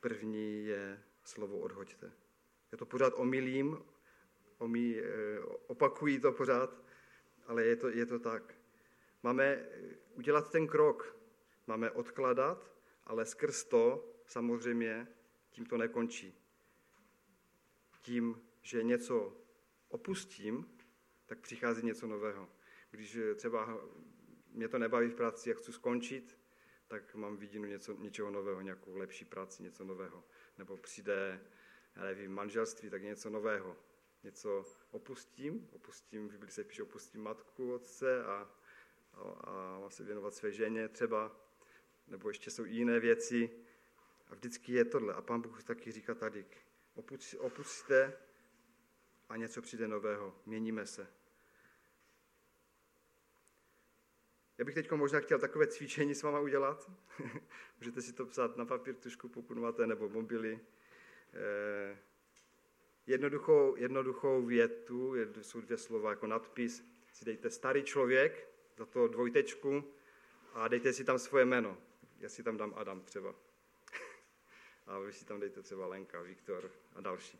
první 0.00 0.66
je 0.66 1.02
slovo 1.24 1.58
odhoďte. 1.58 2.12
Já 2.72 2.78
to 2.78 2.86
pořád 2.86 3.12
omilím, 3.16 3.84
omí, 4.58 4.98
eh, 4.98 5.40
opakují 5.66 6.20
to 6.20 6.32
pořád, 6.32 6.89
ale 7.50 7.64
je 7.64 7.76
to, 7.76 7.88
je 7.88 8.06
to 8.06 8.18
tak. 8.18 8.54
Máme 9.22 9.66
udělat 10.14 10.50
ten 10.50 10.66
krok, 10.66 11.16
máme 11.66 11.90
odkladat, 11.90 12.72
ale 13.04 13.26
skrz 13.26 13.64
to 13.64 14.12
samozřejmě 14.26 15.08
tím 15.50 15.66
to 15.66 15.76
nekončí. 15.76 16.34
Tím, 18.02 18.42
že 18.62 18.82
něco 18.82 19.36
opustím, 19.88 20.78
tak 21.26 21.38
přichází 21.40 21.86
něco 21.86 22.06
nového. 22.06 22.48
Když 22.90 23.18
třeba 23.34 23.80
mě 24.52 24.68
to 24.68 24.78
nebaví 24.78 25.08
v 25.08 25.14
práci 25.14 25.52
a 25.52 25.54
chci 25.54 25.72
skončit, 25.72 26.38
tak 26.88 27.14
mám 27.14 27.36
vidinu 27.36 27.64
něco, 27.64 27.96
něčeho 27.96 28.30
nového, 28.30 28.60
nějakou 28.60 28.96
lepší 28.96 29.24
práci, 29.24 29.62
něco 29.62 29.84
nového. 29.84 30.24
Nebo 30.58 30.76
přijde, 30.76 31.40
já 31.96 32.02
nevím, 32.02 32.32
manželství, 32.32 32.90
tak 32.90 33.02
něco 33.02 33.30
nového. 33.30 33.76
Něco 34.22 34.66
opustím, 34.90 35.68
opustím, 35.72 36.28
v 36.28 36.32
Biblii 36.32 36.50
se 36.50 36.64
píše, 36.64 36.82
opustím 36.82 37.22
matku, 37.22 37.74
otce 37.74 38.24
a, 38.24 38.50
a, 39.12 39.20
a 39.20 39.78
mám 39.80 39.90
se 39.90 40.04
věnovat 40.04 40.34
své 40.34 40.52
ženě 40.52 40.88
třeba, 40.88 41.36
nebo 42.06 42.28
ještě 42.30 42.50
jsou 42.50 42.64
jiné 42.64 43.00
věci. 43.00 43.50
A 44.28 44.34
vždycky 44.34 44.72
je 44.72 44.84
tohle. 44.84 45.14
A 45.14 45.22
pán 45.22 45.40
Bůh 45.40 45.64
taky 45.64 45.92
říká 45.92 46.14
tady, 46.14 46.46
opustíte 47.38 48.18
a 49.28 49.36
něco 49.36 49.62
přijde 49.62 49.88
nového, 49.88 50.40
měníme 50.46 50.86
se. 50.86 51.06
Já 54.58 54.64
bych 54.64 54.74
teď 54.74 54.90
možná 54.90 55.20
chtěl 55.20 55.38
takové 55.38 55.66
cvičení 55.66 56.14
s 56.14 56.22
váma 56.22 56.40
udělat. 56.40 56.90
Můžete 57.78 58.02
si 58.02 58.12
to 58.12 58.26
psát 58.26 58.56
na 58.56 58.64
papír 58.64 58.94
trošku, 58.94 59.28
pokud 59.28 59.58
máte, 59.58 59.86
nebo 59.86 60.08
mobily. 60.08 60.60
Eh, 61.32 61.98
jednoduchou, 63.06 63.76
jednoduchou 63.76 64.42
větu, 64.42 65.14
jsou 65.40 65.60
dvě 65.60 65.78
slova 65.78 66.10
jako 66.10 66.26
nadpis, 66.26 66.84
si 67.12 67.24
dejte 67.24 67.50
starý 67.50 67.82
člověk, 67.82 68.48
za 68.76 68.86
to 68.86 69.08
dvojtečku 69.08 69.84
a 70.52 70.68
dejte 70.68 70.92
si 70.92 71.04
tam 71.04 71.18
svoje 71.18 71.44
jméno. 71.44 71.78
Já 72.18 72.28
si 72.28 72.42
tam 72.42 72.56
dám 72.56 72.74
Adam 72.76 73.00
třeba. 73.00 73.34
a 74.86 74.98
vy 74.98 75.12
si 75.12 75.24
tam 75.24 75.40
dejte 75.40 75.62
třeba 75.62 75.86
Lenka, 75.86 76.22
Viktor 76.22 76.70
a 76.94 77.00
další. 77.00 77.38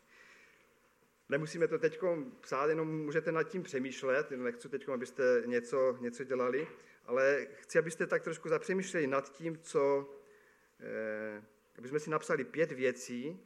Nemusíme 1.28 1.68
to 1.68 1.78
teď 1.78 2.00
psát, 2.40 2.68
jenom 2.68 3.04
můžete 3.04 3.32
nad 3.32 3.42
tím 3.42 3.62
přemýšlet, 3.62 4.30
nechci 4.30 4.68
teď, 4.68 4.88
abyste 4.88 5.42
něco, 5.46 5.96
něco 6.00 6.24
dělali, 6.24 6.68
ale 7.06 7.46
chci, 7.52 7.78
abyste 7.78 8.06
tak 8.06 8.22
trošku 8.22 8.48
zapřemýšleli 8.48 9.06
nad 9.06 9.32
tím, 9.32 9.58
co, 9.58 10.14
eh, 10.80 11.42
aby 11.78 11.88
jsme 11.88 12.00
si 12.00 12.10
napsali 12.10 12.44
pět 12.44 12.72
věcí, 12.72 13.40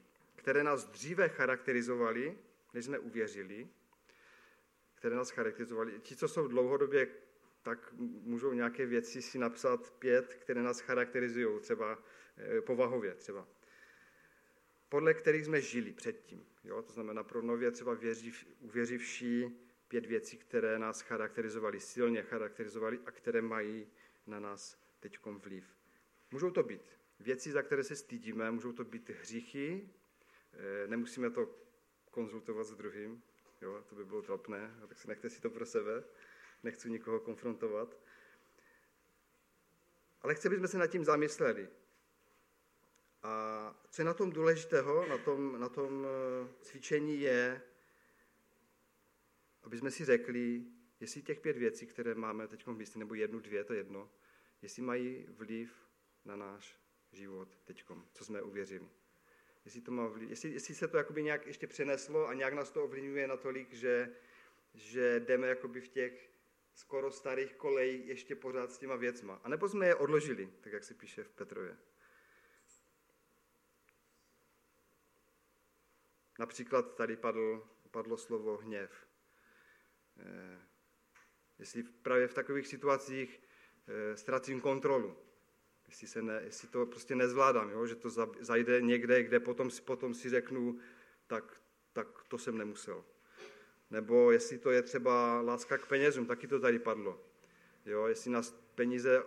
které 0.44 0.64
nás 0.64 0.84
dříve 0.84 1.28
charakterizovaly, 1.28 2.38
než 2.74 2.84
jsme 2.84 2.98
uvěřili, 2.98 3.68
které 4.94 5.16
nás 5.16 5.30
charakterizovaly. 5.30 6.00
Ti, 6.00 6.16
co 6.16 6.28
jsou 6.28 6.48
dlouhodobě, 6.48 7.08
tak 7.62 7.92
můžou 7.98 8.52
nějaké 8.52 8.86
věci 8.86 9.22
si 9.22 9.38
napsat 9.38 9.90
pět, 9.90 10.34
které 10.34 10.62
nás 10.62 10.80
charakterizují, 10.80 11.60
třeba 11.60 11.98
eh, 12.36 12.60
povahově 12.60 13.14
třeba. 13.14 13.48
Podle 14.88 15.14
kterých 15.14 15.44
jsme 15.44 15.60
žili 15.60 15.92
předtím. 15.92 16.46
Jo? 16.64 16.82
To 16.82 16.92
znamená 16.92 17.22
pro 17.22 17.42
nově 17.42 17.70
třeba 17.70 17.94
věřiv, 17.94 18.46
uvěřivší 18.60 19.60
pět 19.88 20.06
věcí, 20.06 20.36
které 20.36 20.78
nás 20.78 21.00
charakterizovaly, 21.00 21.80
silně 21.80 22.22
charakterizovaly 22.22 23.00
a 23.06 23.10
které 23.10 23.42
mají 23.42 23.86
na 24.26 24.40
nás 24.40 24.78
teď 25.00 25.18
vliv. 25.26 25.64
Můžou 26.30 26.50
to 26.50 26.62
být 26.62 26.82
věci, 27.20 27.50
za 27.50 27.62
které 27.62 27.84
se 27.84 27.96
stydíme, 27.96 28.50
můžou 28.50 28.72
to 28.72 28.84
být 28.84 29.10
hříchy, 29.10 29.88
nemusíme 30.86 31.30
to 31.30 31.54
konzultovat 32.10 32.66
s 32.66 32.74
druhým, 32.74 33.22
jo, 33.60 33.84
to 33.88 33.94
by 33.94 34.04
bylo 34.04 34.22
trapné, 34.22 34.74
tak 34.88 34.98
se 34.98 35.08
nechte 35.08 35.30
si 35.30 35.40
to 35.40 35.50
pro 35.50 35.66
sebe, 35.66 36.04
nechci 36.62 36.90
nikoho 36.90 37.20
konfrontovat. 37.20 37.98
Ale 40.20 40.34
chci, 40.34 40.48
abychom 40.48 40.68
se 40.68 40.78
nad 40.78 40.86
tím 40.86 41.04
zamysleli. 41.04 41.68
A 43.22 43.84
co 43.90 44.02
je 44.02 44.06
na 44.06 44.14
tom 44.14 44.30
důležitého, 44.30 45.06
na 45.06 45.18
tom, 45.18 45.60
na 45.60 45.68
tom 45.68 46.06
eh, 46.06 46.48
cvičení 46.60 47.20
je, 47.20 47.62
aby 49.62 49.78
jsme 49.78 49.90
si 49.90 50.04
řekli, 50.04 50.64
jestli 51.00 51.22
těch 51.22 51.40
pět 51.40 51.56
věcí, 51.56 51.86
které 51.86 52.14
máme 52.14 52.48
teď 52.48 52.66
v 52.66 52.72
mysli, 52.72 52.98
nebo 52.98 53.14
jednu, 53.14 53.40
dvě, 53.40 53.64
to 53.64 53.74
jedno, 53.74 54.10
jestli 54.62 54.82
mají 54.82 55.26
vliv 55.28 55.88
na 56.24 56.36
náš 56.36 56.80
život 57.12 57.58
teď, 57.64 57.84
co 58.12 58.24
jsme 58.24 58.42
uvěřili. 58.42 58.88
Jestli, 59.64 59.80
to 59.80 59.90
má 59.90 60.06
vliv, 60.06 60.30
jestli, 60.30 60.50
jestli 60.50 60.74
se 60.74 60.88
to 60.88 60.96
jakoby 60.96 61.22
nějak 61.22 61.46
ještě 61.46 61.66
přeneslo 61.66 62.28
a 62.28 62.34
nějak 62.34 62.54
nás 62.54 62.70
to 62.70 62.84
ovlivňuje 62.84 63.26
natolik, 63.26 63.72
že, 63.72 64.16
že 64.74 65.20
jdeme 65.20 65.48
jakoby 65.48 65.80
v 65.80 65.88
těch 65.88 66.30
skoro 66.74 67.10
starých 67.10 67.54
kolej 67.54 68.02
ještě 68.06 68.36
pořád 68.36 68.72
s 68.72 68.78
těma 68.78 68.96
věcma. 68.96 69.40
A 69.44 69.48
nebo 69.48 69.68
jsme 69.68 69.86
je 69.86 69.94
odložili, 69.94 70.52
tak 70.60 70.72
jak 70.72 70.84
se 70.84 70.94
píše 70.94 71.24
v 71.24 71.30
Petrově. 71.30 71.76
Například 76.38 76.94
tady 76.94 77.16
padl, 77.16 77.68
padlo 77.90 78.16
slovo 78.16 78.56
hněv. 78.56 79.06
Eh, 80.18 80.60
jestli 81.58 81.82
právě 81.82 82.28
v 82.28 82.34
takových 82.34 82.66
situacích 82.66 83.40
e, 83.86 84.16
ztratím 84.16 84.60
kontrolu. 84.60 85.16
Jestli, 85.88 86.06
se 86.06 86.22
ne, 86.22 86.40
jestli 86.44 86.68
to 86.68 86.86
prostě 86.86 87.14
nezvládám, 87.14 87.70
jo? 87.70 87.86
že 87.86 87.94
to 87.94 88.10
zajde 88.40 88.80
někde, 88.80 89.22
kde 89.22 89.40
potom, 89.40 89.70
potom 89.84 90.14
si 90.14 90.30
řeknu, 90.30 90.78
tak, 91.26 91.60
tak 91.92 92.08
to 92.28 92.38
jsem 92.38 92.58
nemusel. 92.58 93.04
Nebo 93.90 94.32
jestli 94.32 94.58
to 94.58 94.70
je 94.70 94.82
třeba 94.82 95.40
láska 95.40 95.78
k 95.78 95.86
penězům, 95.86 96.26
taky 96.26 96.46
to 96.46 96.60
tady 96.60 96.78
padlo. 96.78 97.20
Jo? 97.86 98.06
Jestli 98.06 98.30
nás 98.30 98.50
peníze 98.74 99.22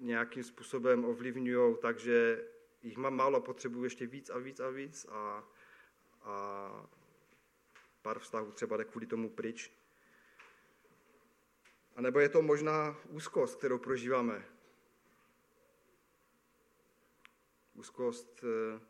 nějakým 0.00 0.44
způsobem 0.44 1.04
ovlivňují, 1.04 1.76
takže 1.82 2.44
jich 2.82 2.96
mám 2.96 3.16
málo, 3.16 3.40
potřebuji 3.40 3.84
ještě 3.84 4.06
víc 4.06 4.30
a 4.30 4.38
víc 4.38 4.60
a 4.60 4.70
víc 4.70 5.06
a, 5.10 5.48
a 6.22 6.88
pár 8.02 8.18
vztahů 8.18 8.52
třeba 8.52 8.76
jde 8.76 8.84
kvůli 8.84 9.06
tomu 9.06 9.30
pryč. 9.30 9.72
A 11.96 12.00
nebo 12.00 12.20
je 12.20 12.28
to 12.28 12.42
možná 12.42 12.96
úzkost, 13.08 13.58
kterou 13.58 13.78
prožíváme. 13.78 14.44
Úzkost 17.78 18.44
eh, 18.44 18.80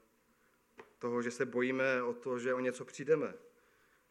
toho, 0.98 1.22
že 1.22 1.30
se 1.30 1.46
bojíme 1.46 2.02
o 2.02 2.14
to, 2.14 2.38
že 2.38 2.54
o 2.54 2.60
něco 2.60 2.84
přijdeme. 2.84 3.34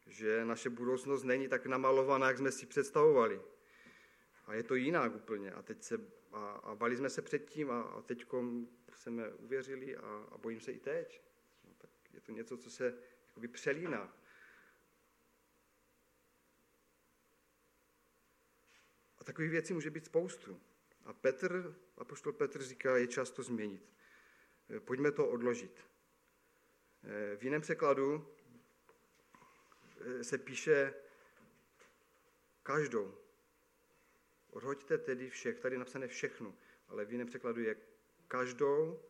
Že 0.06 0.44
naše 0.44 0.70
budoucnost 0.70 1.22
není 1.22 1.48
tak 1.48 1.66
namalovaná, 1.66 2.28
jak 2.28 2.38
jsme 2.38 2.52
si 2.52 2.66
představovali. 2.66 3.42
A 4.46 4.54
je 4.54 4.62
to 4.62 4.74
jinak 4.74 5.14
úplně. 5.14 5.52
A, 5.52 5.62
teď 5.62 5.82
se, 5.82 6.00
a, 6.32 6.50
a 6.50 6.74
bali 6.74 6.96
jsme 6.96 7.10
se 7.10 7.22
předtím 7.22 7.70
a, 7.70 7.82
a 7.82 8.02
teď 8.02 8.26
jsme 8.94 9.34
uvěřili 9.34 9.96
a, 9.96 10.26
a 10.30 10.38
bojím 10.38 10.60
se 10.60 10.72
i 10.72 10.78
teď. 10.78 11.22
No, 11.64 11.74
tak 11.78 11.90
je 12.14 12.20
to 12.20 12.32
něco, 12.32 12.56
co 12.56 12.70
se 12.70 12.98
jakoby 13.26 13.48
přelíná. 13.48 14.16
A 19.18 19.24
takových 19.24 19.50
věcí 19.50 19.72
může 19.72 19.90
být 19.90 20.04
spoustu. 20.04 20.60
A 21.04 21.12
Petr, 21.12 21.76
apoštol 21.96 22.32
Petr 22.32 22.62
říká, 22.62 22.96
je 22.96 23.06
čas 23.06 23.30
to 23.30 23.42
změnit. 23.42 23.97
Eh, 24.70 24.80
pojďme 24.80 25.12
to 25.12 25.28
odložit. 25.28 25.84
Eh, 27.04 27.36
v 27.36 27.44
jiném 27.44 27.60
překladu 27.60 28.26
eh, 30.00 30.24
se 30.24 30.38
píše 30.38 30.94
každou. 32.62 33.14
Odhoďte 34.50 34.98
tedy 34.98 35.30
všech, 35.30 35.60
tady 35.60 35.74
je 35.74 35.78
napsané 35.78 36.08
všechno, 36.08 36.54
ale 36.88 37.04
v 37.04 37.12
jiném 37.12 37.26
překladu 37.26 37.60
je 37.60 37.76
každou 38.28 39.02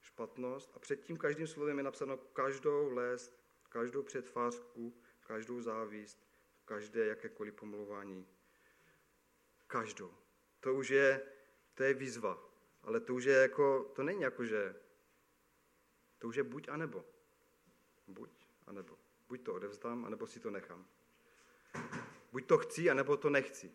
špatnost 0.00 0.70
a 0.74 0.78
před 0.78 1.04
tím 1.04 1.16
každým 1.16 1.46
slovem 1.46 1.78
je 1.78 1.84
napsáno 1.84 2.16
každou 2.16 2.88
lest, 2.88 3.40
každou 3.68 4.02
předfázku, 4.02 4.94
každou 5.26 5.60
závist, 5.60 6.26
každé 6.64 7.06
jakékoliv 7.06 7.54
pomluvání. 7.54 8.26
Každou. 9.66 10.14
To 10.60 10.74
už 10.74 10.88
je, 10.88 11.22
to 11.74 11.82
je 11.82 11.94
výzva, 11.94 12.38
ale 12.82 13.00
to 13.00 13.14
už 13.14 13.24
je 13.24 13.34
jako, 13.34 13.92
to 13.96 14.02
není 14.02 14.22
jako, 14.22 14.44
že 14.44 14.74
to 16.18 16.28
už 16.28 16.36
je 16.36 16.42
buď 16.42 16.68
a 16.68 16.76
nebo. 16.76 17.04
Buď 18.06 18.30
a 18.66 18.72
nebo. 18.72 18.98
Buď 19.28 19.42
to 19.44 19.54
odevzdám, 19.54 20.04
anebo 20.04 20.26
si 20.26 20.40
to 20.40 20.50
nechám. 20.50 20.86
Buď 22.32 22.46
to 22.46 22.58
chci, 22.58 22.90
anebo 22.90 23.16
to 23.16 23.30
nechci. 23.30 23.72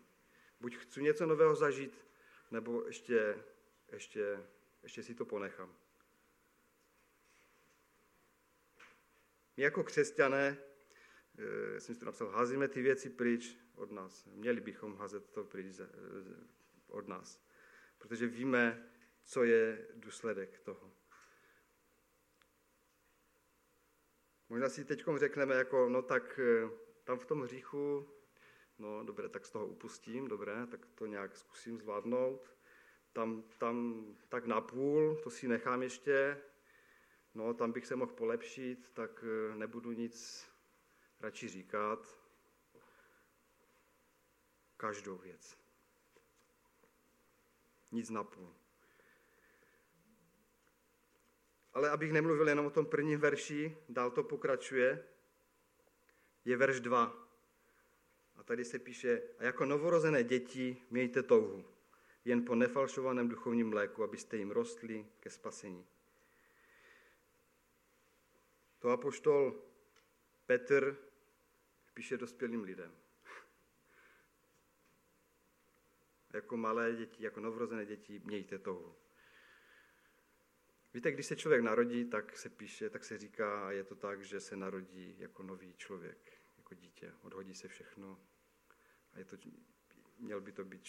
Buď 0.60 0.76
chci 0.76 1.02
něco 1.02 1.26
nového 1.26 1.56
zažít, 1.56 2.06
nebo 2.50 2.86
ještě, 2.86 3.44
ještě, 3.92 4.46
ještě 4.82 5.02
si 5.02 5.14
to 5.14 5.24
ponechám. 5.24 5.76
My 9.56 9.62
jako 9.62 9.84
křesťané, 9.84 10.58
eh, 11.38 11.80
jsem 11.80 11.94
si 11.94 11.98
to 12.00 12.06
napsal, 12.06 12.30
házíme 12.30 12.68
ty 12.68 12.82
věci 12.82 13.10
pryč 13.10 13.56
od 13.74 13.92
nás. 13.92 14.24
Měli 14.26 14.60
bychom 14.60 14.96
házet 14.96 15.30
to 15.30 15.44
pryč 15.44 15.80
od 16.88 17.08
nás. 17.08 17.42
Protože 17.98 18.26
víme, 18.26 18.90
co 19.24 19.44
je 19.44 19.88
důsledek 19.94 20.60
toho. 20.60 20.92
Možná 24.52 24.68
si 24.68 24.84
teď 24.84 25.04
řekneme, 25.16 25.54
jako, 25.54 25.88
no 25.88 26.02
tak 26.02 26.40
eh, 26.42 26.70
tam 27.04 27.18
v 27.18 27.24
tom 27.24 27.42
hříchu, 27.42 28.08
no 28.78 29.04
dobré, 29.04 29.28
tak 29.28 29.46
z 29.46 29.50
toho 29.50 29.66
upustím, 29.66 30.28
dobré, 30.28 30.66
tak 30.66 30.86
to 30.94 31.06
nějak 31.06 31.36
zkusím 31.36 31.78
zvládnout. 31.78 32.50
Tam, 33.12 33.42
tam 33.58 34.06
tak 34.28 34.46
napůl, 34.46 35.16
to 35.22 35.30
si 35.30 35.48
nechám 35.48 35.82
ještě, 35.82 36.42
no 37.34 37.54
tam 37.54 37.72
bych 37.72 37.86
se 37.86 37.96
mohl 37.96 38.12
polepšit, 38.12 38.90
tak 38.90 39.24
eh, 39.24 39.56
nebudu 39.56 39.92
nic 39.92 40.46
radši 41.20 41.48
říkat. 41.48 42.18
Každou 44.76 45.16
věc. 45.16 45.58
Nic 47.92 48.10
napůl. 48.10 48.61
Ale 51.72 51.90
abych 51.90 52.12
nemluvil 52.12 52.48
jenom 52.48 52.66
o 52.66 52.70
tom 52.70 52.86
prvním 52.86 53.20
verši, 53.20 53.76
dál 53.88 54.10
to 54.10 54.22
pokračuje, 54.22 55.04
je 56.44 56.56
verš 56.56 56.80
2. 56.80 57.28
A 58.36 58.42
tady 58.42 58.64
se 58.64 58.78
píše, 58.78 59.22
a 59.38 59.44
jako 59.44 59.64
novorozené 59.64 60.24
děti 60.24 60.82
mějte 60.90 61.22
touhu, 61.22 61.64
jen 62.24 62.44
po 62.44 62.54
nefalšovaném 62.54 63.28
duchovním 63.28 63.70
mléku, 63.70 64.04
abyste 64.04 64.36
jim 64.36 64.50
rostli 64.50 65.06
ke 65.20 65.30
spasení. 65.30 65.86
To 68.78 68.88
apoštol 68.88 69.62
Petr 70.46 70.96
píše 71.94 72.16
dospělým 72.16 72.62
lidem. 72.62 72.96
Jako 76.32 76.56
malé 76.56 76.92
děti, 76.92 77.24
jako 77.24 77.40
novorozené 77.40 77.86
děti, 77.86 78.20
mějte 78.24 78.58
touhu. 78.58 79.01
Víte, 80.94 81.12
když 81.12 81.26
se 81.26 81.36
člověk 81.36 81.62
narodí, 81.62 82.04
tak 82.04 82.36
se 82.36 82.48
píše, 82.48 82.90
tak 82.90 83.04
se 83.04 83.18
říká, 83.18 83.68
a 83.68 83.70
je 83.70 83.84
to 83.84 83.94
tak, 83.94 84.24
že 84.24 84.40
se 84.40 84.56
narodí 84.56 85.16
jako 85.18 85.42
nový 85.42 85.74
člověk, 85.74 86.32
jako 86.56 86.74
dítě. 86.74 87.12
Odhodí 87.22 87.54
se 87.54 87.68
všechno 87.68 88.20
a 89.12 89.18
je 89.18 89.24
to, 89.24 89.36
měl 90.18 90.40
by 90.40 90.52
to 90.52 90.64
být 90.64 90.88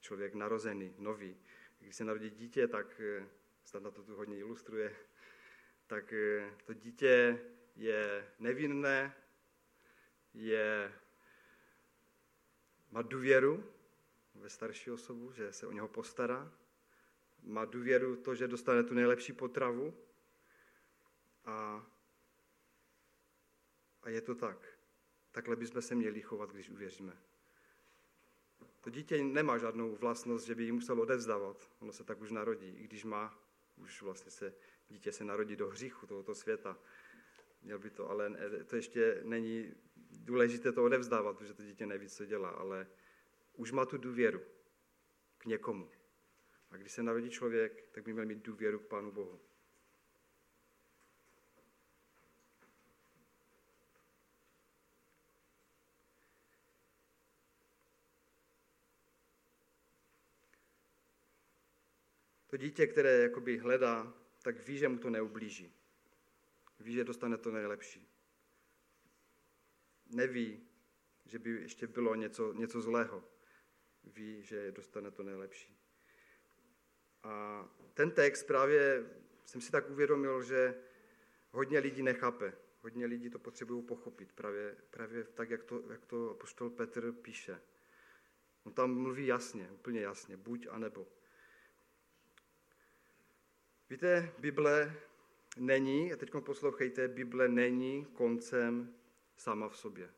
člověk 0.00 0.34
narozený, 0.34 0.94
nový. 0.98 1.36
Když 1.78 1.96
se 1.96 2.04
narodí 2.04 2.30
dítě, 2.30 2.68
tak 2.68 3.00
eh, 3.00 3.28
snad 3.64 3.82
na 3.82 3.90
to 3.90 4.02
tu 4.02 4.16
hodně 4.16 4.38
ilustruje, 4.38 4.96
tak 5.86 6.12
eh, 6.12 6.54
to 6.64 6.74
dítě 6.74 7.38
je 7.76 8.32
nevinné, 8.38 9.14
je, 10.34 10.92
má 12.90 13.02
důvěru 13.02 13.72
ve 14.34 14.50
starší 14.50 14.90
osobu, 14.90 15.32
že 15.32 15.52
se 15.52 15.66
o 15.66 15.72
něho 15.72 15.88
postará, 15.88 16.52
má 17.42 17.64
důvěru 17.64 18.16
to, 18.16 18.34
že 18.34 18.48
dostane 18.48 18.82
tu 18.82 18.94
nejlepší 18.94 19.32
potravu 19.32 19.94
a, 21.44 21.86
a 24.02 24.08
je 24.08 24.20
to 24.20 24.34
tak. 24.34 24.78
Takhle 25.32 25.56
bychom 25.56 25.82
se 25.82 25.94
měli 25.94 26.22
chovat, 26.22 26.50
když 26.50 26.70
uvěříme. 26.70 27.16
To 28.80 28.90
dítě 28.90 29.24
nemá 29.24 29.58
žádnou 29.58 29.96
vlastnost, 29.96 30.46
že 30.46 30.54
by 30.54 30.64
ji 30.64 30.72
muselo 30.72 31.02
odevzdávat. 31.02 31.70
Ono 31.80 31.92
se 31.92 32.04
tak 32.04 32.20
už 32.20 32.30
narodí, 32.30 32.68
i 32.68 32.84
když 32.84 33.04
má, 33.04 33.38
už 33.76 34.02
vlastně 34.02 34.30
se, 34.30 34.54
dítě 34.88 35.12
se 35.12 35.24
narodí 35.24 35.56
do 35.56 35.68
hříchu 35.68 36.06
tohoto 36.06 36.34
světa. 36.34 36.78
Měl 37.62 37.78
by 37.78 37.90
to, 37.90 38.10
ale 38.10 38.32
to 38.66 38.76
ještě 38.76 39.20
není 39.24 39.74
důležité 40.10 40.72
to 40.72 40.84
odevzdávat, 40.84 41.38
protože 41.38 41.54
to 41.54 41.62
dítě 41.62 41.86
neví, 41.86 42.08
co 42.08 42.26
dělá, 42.26 42.50
ale 42.50 42.86
už 43.56 43.72
má 43.72 43.86
tu 43.86 43.98
důvěru 43.98 44.40
k 45.38 45.46
někomu. 45.46 45.90
A 46.70 46.76
když 46.76 46.92
se 46.92 47.02
narodí 47.02 47.30
člověk, 47.30 47.88
tak 47.92 48.04
by 48.04 48.12
měl 48.12 48.26
mít 48.26 48.42
důvěru 48.42 48.78
k 48.78 48.86
Pánu 48.86 49.12
Bohu. 49.12 49.40
To 62.48 62.56
dítě, 62.56 62.86
které 62.86 63.18
jakoby 63.18 63.58
hledá, 63.58 64.14
tak 64.42 64.66
ví, 64.66 64.78
že 64.78 64.88
mu 64.88 64.98
to 64.98 65.10
neublíží. 65.10 65.74
Ví, 66.80 66.92
že 66.92 67.04
dostane 67.04 67.38
to 67.38 67.50
nejlepší. 67.50 68.08
Neví, 70.06 70.66
že 71.24 71.38
by 71.38 71.50
ještě 71.50 71.86
bylo 71.86 72.14
něco, 72.14 72.52
něco 72.52 72.80
zlého. 72.80 73.24
Ví, 74.04 74.42
že 74.42 74.72
dostane 74.72 75.10
to 75.10 75.22
nejlepší. 75.22 75.77
A 77.22 77.64
ten 77.94 78.10
text 78.10 78.42
právě 78.42 79.06
jsem 79.44 79.60
si 79.60 79.72
tak 79.72 79.90
uvědomil, 79.90 80.42
že 80.42 80.74
hodně 81.50 81.78
lidí 81.78 82.02
nechápe. 82.02 82.52
Hodně 82.82 83.06
lidí 83.06 83.30
to 83.30 83.38
potřebují 83.38 83.82
pochopit, 83.82 84.32
právě, 84.32 84.76
právě 84.90 85.24
tak, 85.24 85.50
jak 85.50 85.64
to, 85.64 85.82
jak 85.90 86.06
to 86.06 86.36
poštol 86.40 86.70
Petr 86.70 87.12
píše. 87.12 87.60
On 88.64 88.72
tam 88.72 88.94
mluví 88.94 89.26
jasně, 89.26 89.70
úplně 89.70 90.00
jasně, 90.00 90.36
buď 90.36 90.66
a 90.70 90.78
nebo. 90.78 91.06
Víte, 93.90 94.32
Bible 94.38 94.94
není, 95.56 96.12
a 96.12 96.16
teď 96.16 96.30
poslouchejte, 96.40 97.08
Bible 97.08 97.48
není 97.48 98.04
koncem 98.04 98.94
sama 99.36 99.68
v 99.68 99.76
sobě. 99.76 100.10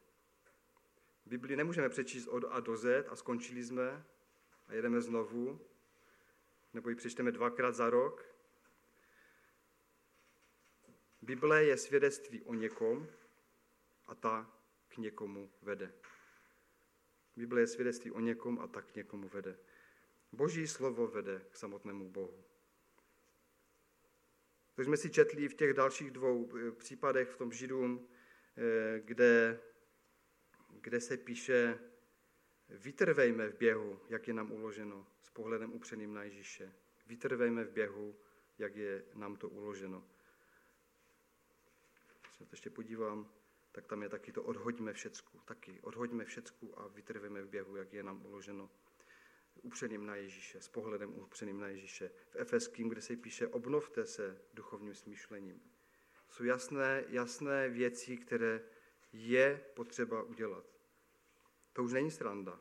Bibli 1.27 1.57
nemůžeme 1.57 1.89
přečíst 1.89 2.27
od 2.27 2.45
A 2.51 2.61
do 2.61 2.77
Z 2.77 3.07
a 3.09 3.17
skončili 3.17 3.65
jsme 3.65 4.05
a 4.67 4.75
jedeme 4.75 5.01
znovu, 5.01 5.61
nebo 6.75 6.91
ji 6.91 6.97
přečteme 6.97 7.33
dvakrát 7.33 7.73
za 7.73 7.91
rok. 7.91 8.25
Bible 11.23 11.65
je 11.65 11.77
svědectví 11.77 12.43
o 12.43 12.55
někom 12.55 13.09
a 14.07 14.15
ta 14.15 14.61
k 14.89 14.97
někomu 14.97 15.51
vede. 15.63 15.93
Bible 17.37 17.61
je 17.61 17.67
svědectví 17.67 18.11
o 18.11 18.21
někom 18.21 18.59
a 18.59 18.67
tak 18.67 18.87
k 18.87 18.95
někomu 18.95 19.29
vede. 19.29 19.59
Boží 20.33 20.67
slovo 20.67 21.07
vede 21.07 21.47
k 21.51 21.57
samotnému 21.57 22.11
Bohu. 22.11 22.45
To 24.75 24.85
jsme 24.85 24.97
si 24.97 25.11
četli 25.11 25.49
v 25.49 25.55
těch 25.55 25.75
dalších 25.75 26.11
dvou 26.11 26.51
eh, 26.57 26.73
případech 26.73 27.29
v 27.29 27.37
tom 27.37 27.53
Židům, 27.53 28.09
eh, 28.57 29.01
kde, 29.01 29.61
kde 30.81 31.01
se 31.01 31.17
píše, 31.17 31.79
vytrvejme 32.69 33.49
v 33.49 33.59
běhu, 33.59 34.01
jak 34.09 34.29
je 34.29 34.35
nám 34.35 34.53
uloženo, 34.53 35.07
s 35.31 35.33
pohledem 35.33 35.73
upřeným 35.73 36.15
na 36.15 36.23
Ježíše. 36.23 36.73
Vytrvejme 37.07 37.65
v 37.65 37.73
běhu, 37.73 38.17
jak 38.59 38.77
je 38.77 39.05
nám 39.15 39.37
to 39.37 39.49
uloženo. 39.49 40.05
Když 42.23 42.37
se 42.37 42.45
to 42.45 42.51
ještě 42.53 42.71
podívám, 42.71 43.31
tak 43.73 43.87
tam 43.87 44.03
je 44.03 44.09
taky 44.09 44.33
to 44.33 44.43
odhoďme 44.43 44.93
všecku. 44.93 45.41
Taky 45.45 45.81
odhoďme 45.81 46.25
všecku 46.25 46.79
a 46.79 46.87
vytrvejme 46.87 47.43
v 47.43 47.49
běhu, 47.49 47.77
jak 47.77 47.93
je 47.93 48.03
nám 48.03 48.27
uloženo 48.27 48.71
upřeným 49.63 50.07
na 50.07 50.17
Ježíše, 50.17 50.61
s 50.61 50.69
pohledem 50.69 51.15
upřeným 51.15 51.61
na 51.61 51.69
Ježíše. 51.69 52.11
V 52.31 52.37
Efeským, 52.37 52.89
kde 52.89 53.03
se 53.03 53.17
píše, 53.17 53.49
obnovte 53.49 54.07
se 54.07 54.43
duchovním 54.55 54.95
smýšlením. 54.95 55.63
Jsou 56.29 56.45
jasné, 56.45 57.05
jasné 57.09 57.69
věci, 57.69 58.17
které 58.17 58.63
je 59.13 59.65
potřeba 59.75 60.23
udělat. 60.23 60.65
To 61.73 61.85
už 61.85 61.93
není 61.93 62.11
sranda. 62.11 62.61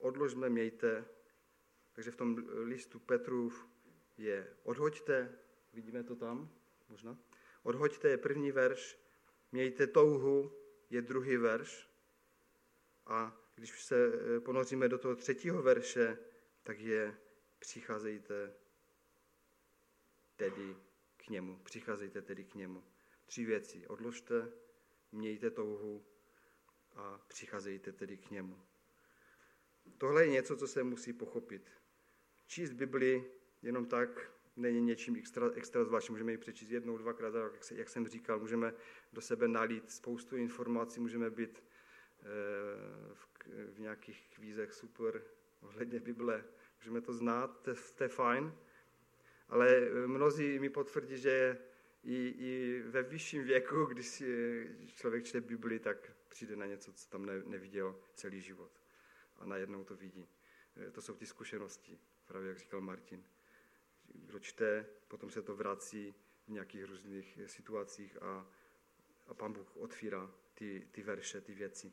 Odložme, 0.00 0.48
mějte. 0.48 1.04
Takže 1.92 2.10
v 2.10 2.16
tom 2.16 2.44
listu 2.52 2.98
Petrův 2.98 3.68
je 4.18 4.56
odhoďte, 4.62 5.38
vidíme 5.72 6.02
to 6.02 6.16
tam 6.16 6.50
možná. 6.88 7.18
Odhoďte 7.62 8.08
je 8.08 8.18
první 8.18 8.52
verš, 8.52 8.98
mějte 9.52 9.86
touhu 9.86 10.52
je 10.90 11.02
druhý 11.02 11.36
verš, 11.36 11.90
a 13.06 13.40
když 13.54 13.84
se 13.84 14.12
eh, 14.36 14.40
ponoříme 14.40 14.88
do 14.88 14.98
toho 14.98 15.16
třetího 15.16 15.62
verše, 15.62 16.18
tak 16.62 16.80
je 16.80 17.18
přicházejte 17.58 18.54
tedy 20.36 20.76
k 21.16 21.28
němu. 21.28 21.58
Přicházejte 21.64 22.22
tedy 22.22 22.44
k 22.44 22.54
němu. 22.54 22.84
Tři 23.26 23.44
věci. 23.44 23.86
Odložte, 23.86 24.52
mějte 25.12 25.50
touhu 25.50 26.06
a 26.94 27.24
přicházejte 27.28 27.92
tedy 27.92 28.16
k 28.16 28.30
němu. 28.30 28.69
Tohle 29.98 30.24
je 30.24 30.30
něco, 30.30 30.56
co 30.56 30.68
se 30.68 30.82
musí 30.82 31.12
pochopit. 31.12 31.70
Číst 32.46 32.72
Bibli 32.72 33.24
jenom 33.62 33.86
tak 33.86 34.30
není 34.56 34.80
něčím 34.80 35.16
extra, 35.16 35.50
extra 35.54 35.84
zvláštním. 35.84 36.14
Můžeme 36.14 36.32
ji 36.32 36.38
přečíst 36.38 36.70
jednou, 36.70 36.98
dvakrát, 36.98 37.34
jak, 37.34 37.70
jak 37.70 37.88
jsem 37.88 38.08
říkal. 38.08 38.38
Můžeme 38.38 38.74
do 39.12 39.20
sebe 39.20 39.48
nalít 39.48 39.90
spoustu 39.90 40.36
informací, 40.36 41.00
můžeme 41.00 41.30
být 41.30 41.62
Eh, 42.22 43.14
v, 43.14 43.28
v 43.74 43.78
nějakých 43.78 44.28
kvízech 44.34 44.72
super 44.72 45.22
ohledně 45.60 46.00
Bible. 46.00 46.44
Můžeme 46.78 47.00
to 47.00 47.12
znát, 47.12 47.60
to, 47.62 47.70
to 47.94 48.04
je 48.04 48.08
fajn. 48.08 48.54
Ale 49.48 49.76
eh, 49.76 50.06
mnozí 50.06 50.58
mi 50.58 50.70
potvrdí, 50.70 51.18
že 51.18 51.58
i, 52.04 52.34
i 52.38 52.82
ve 52.86 53.02
vyšším 53.02 53.44
věku, 53.44 53.84
když 53.84 54.06
si 54.06 54.66
člověk 54.86 55.24
čte 55.24 55.40
Bibli, 55.40 55.78
tak 55.78 56.12
přijde 56.28 56.56
na 56.56 56.66
něco, 56.66 56.92
co 56.92 57.08
tam 57.08 57.26
ne, 57.26 57.42
neviděl 57.46 57.96
celý 58.14 58.40
život. 58.40 58.79
A 59.40 59.46
najednou 59.46 59.84
to 59.84 59.96
vidí. 59.96 60.28
Eh, 60.76 60.90
to 60.90 61.02
jsou 61.02 61.14
ty 61.14 61.26
zkušenosti, 61.26 61.98
právě 62.26 62.48
jak 62.48 62.58
říkal 62.58 62.80
Martin. 62.80 63.24
Kdo 64.14 64.38
čte, 64.38 64.86
potom 65.08 65.30
se 65.30 65.42
to 65.42 65.56
vrací 65.56 66.14
v 66.46 66.48
nějakých 66.48 66.84
různých 66.84 67.38
situacích 67.46 68.22
a, 68.22 68.46
a 69.26 69.34
pán 69.34 69.52
Bůh 69.52 69.76
otvírá 69.76 70.30
ty, 70.54 70.88
ty 70.92 71.02
verše, 71.02 71.40
ty 71.40 71.54
věci. 71.54 71.92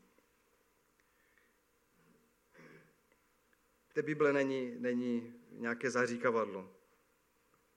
té 3.98 4.04
Bible 4.04 4.34
není, 4.34 4.76
není 4.80 5.34
nějaké 5.52 5.90
zaříkavadlo. 5.90 6.76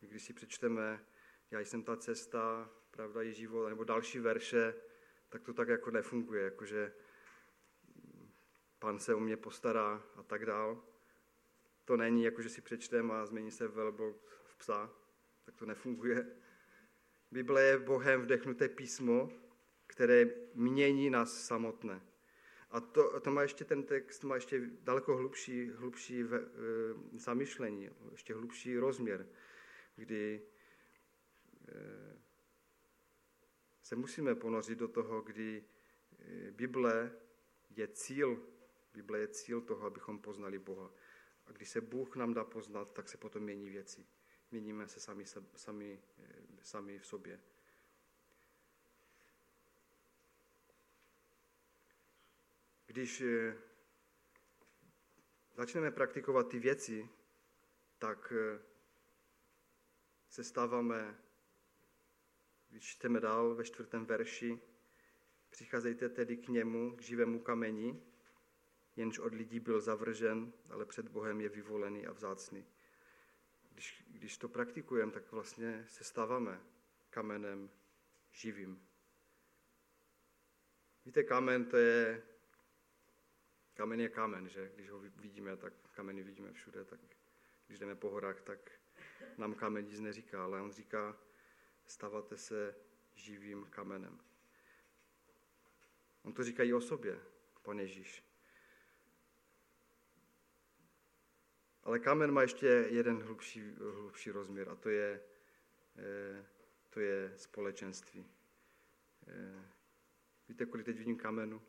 Když 0.00 0.22
si 0.22 0.32
přečteme, 0.32 1.04
já 1.50 1.60
jsem 1.60 1.82
ta 1.82 1.96
cesta, 1.96 2.70
pravda 2.90 3.22
je 3.22 3.32
život, 3.32 3.68
nebo 3.68 3.84
další 3.84 4.18
verše, 4.18 4.74
tak 5.28 5.42
to 5.42 5.54
tak 5.54 5.68
jako 5.68 5.90
nefunguje, 5.90 6.44
jakože 6.44 6.92
pan 8.80 8.98
se 8.98 9.14
o 9.14 9.20
mě 9.20 9.36
postará 9.36 10.02
a 10.16 10.22
tak 10.22 10.46
dál. 10.46 10.82
To 11.84 11.96
není 11.96 12.24
jako, 12.24 12.42
že 12.42 12.48
si 12.48 12.60
přečteme 12.60 13.14
a 13.14 13.26
změní 13.26 13.50
se 13.50 13.68
velbloud 13.68 14.16
v 14.44 14.56
psa, 14.56 14.90
tak 15.44 15.54
to 15.56 15.66
nefunguje. 15.66 16.26
Bible 17.30 17.62
je 17.62 17.78
Bohem 17.78 18.22
vdechnuté 18.22 18.68
písmo, 18.68 19.30
které 19.86 20.26
mění 20.54 21.10
nás 21.10 21.46
samotné. 21.46 22.00
A 22.70 22.80
to, 22.80 23.20
to 23.20 23.30
má 23.30 23.42
ještě 23.42 23.64
ten 23.64 23.82
text, 23.82 24.24
má 24.24 24.34
ještě 24.34 24.70
daleko 24.80 25.16
hlubší, 25.16 25.70
hlubší 25.70 26.22
v, 26.22 26.34
e, 26.34 26.38
zamyšlení, 27.18 27.90
ještě 28.10 28.34
hlubší 28.34 28.78
rozměr, 28.78 29.26
kdy 29.96 30.42
e, 31.68 32.18
se 33.82 33.96
musíme 33.96 34.34
ponořit 34.34 34.78
do 34.78 34.88
toho, 34.88 35.22
kdy 35.22 35.64
e, 36.18 36.50
Bible 36.50 37.12
je 37.70 37.88
cíl, 37.88 38.42
Bible 38.94 39.18
je 39.18 39.28
cíl 39.28 39.60
toho, 39.60 39.86
abychom 39.86 40.18
poznali 40.18 40.58
Boha. 40.58 40.90
A 41.46 41.52
když 41.52 41.68
se 41.68 41.80
Bůh 41.80 42.16
nám 42.16 42.34
dá 42.34 42.44
poznat, 42.44 42.92
tak 42.92 43.08
se 43.08 43.16
potom 43.16 43.42
mění 43.42 43.70
věci. 43.70 44.06
Měníme 44.50 44.88
se 44.88 45.00
sami, 45.00 45.24
sami, 45.56 46.02
e, 46.18 46.64
sami 46.64 46.98
v 46.98 47.06
sobě. 47.06 47.40
Když 52.90 53.20
eh, 53.20 53.56
začneme 55.54 55.90
praktikovat 55.90 56.48
ty 56.48 56.58
věci, 56.58 57.08
tak 57.98 58.32
eh, 58.36 58.62
se 60.28 60.44
stáváme, 60.44 61.18
když 62.68 62.84
čteme 62.84 63.20
dál 63.20 63.54
ve 63.54 63.64
čtvrtém 63.64 64.06
verši, 64.06 64.60
přicházejte 65.50 66.08
tedy 66.08 66.36
k 66.36 66.48
němu, 66.48 66.96
k 66.96 67.02
živému 67.02 67.40
kameni, 67.40 68.02
jenž 69.00 69.18
od 69.18 69.34
lidí 69.34 69.60
byl 69.60 69.80
zavržen, 69.80 70.52
ale 70.70 70.86
před 70.86 71.08
Bohem 71.08 71.40
je 71.40 71.48
vyvolený 71.48 72.06
a 72.06 72.12
vzácný. 72.12 72.66
Když, 73.72 74.04
když 74.08 74.38
to 74.38 74.48
praktikujeme, 74.48 75.12
tak 75.12 75.32
vlastně 75.32 75.84
se 75.88 76.04
stáváme 76.04 76.60
kamenem 77.10 77.70
živým. 78.32 78.88
Víte, 81.04 81.22
kamen 81.22 81.64
to 81.64 81.76
je 81.76 82.22
Kamen 83.74 84.00
je 84.00 84.08
kamen, 84.08 84.48
že? 84.48 84.70
Když 84.74 84.90
ho 84.90 85.00
vidíme, 85.00 85.56
tak 85.56 85.72
kameny 85.92 86.22
vidíme 86.22 86.52
všude, 86.52 86.84
tak 86.84 87.00
když 87.66 87.78
jdeme 87.78 87.94
po 87.94 88.10
horách, 88.10 88.40
tak 88.40 88.70
nám 89.36 89.54
kamen 89.54 89.84
nic 89.84 90.00
neříká, 90.00 90.44
ale 90.44 90.60
on 90.60 90.72
říká, 90.72 91.16
stavate 91.86 92.36
se 92.36 92.76
živým 93.14 93.64
kamenem. 93.70 94.20
On 96.22 96.32
to 96.32 96.44
říká 96.44 96.62
i 96.62 96.72
o 96.72 96.80
sobě, 96.80 97.20
pan 97.62 97.78
Ježíš. 97.78 98.29
Ale 101.90 101.98
kamen 101.98 102.32
má 102.32 102.42
ještě 102.42 102.66
jeden 102.66 103.22
hlubší, 103.22 103.74
hlubší 103.78 104.30
rozměr 104.30 104.68
a 104.68 104.74
to 104.74 104.88
je, 104.88 105.20
eh, 105.98 106.46
to 106.90 107.00
je 107.00 107.32
společenství. 107.36 108.26
Eh, 109.26 109.64
víte, 110.48 110.66
kolik 110.66 110.86
teď 110.86 110.98
vidím 110.98 111.16
kamenu? 111.16 111.62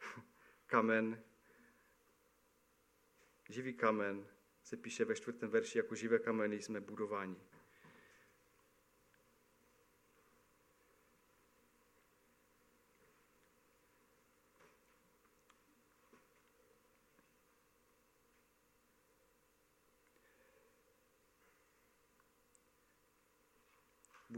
kamen, 0.66 1.22
živý 3.48 3.74
kamen, 3.74 4.26
se 4.62 4.76
píše 4.76 5.04
ve 5.04 5.14
čtvrtém 5.14 5.50
verši, 5.50 5.78
jako 5.78 5.94
živé 5.94 6.18
kameny 6.18 6.62
jsme 6.62 6.80
budováni. 6.80 7.36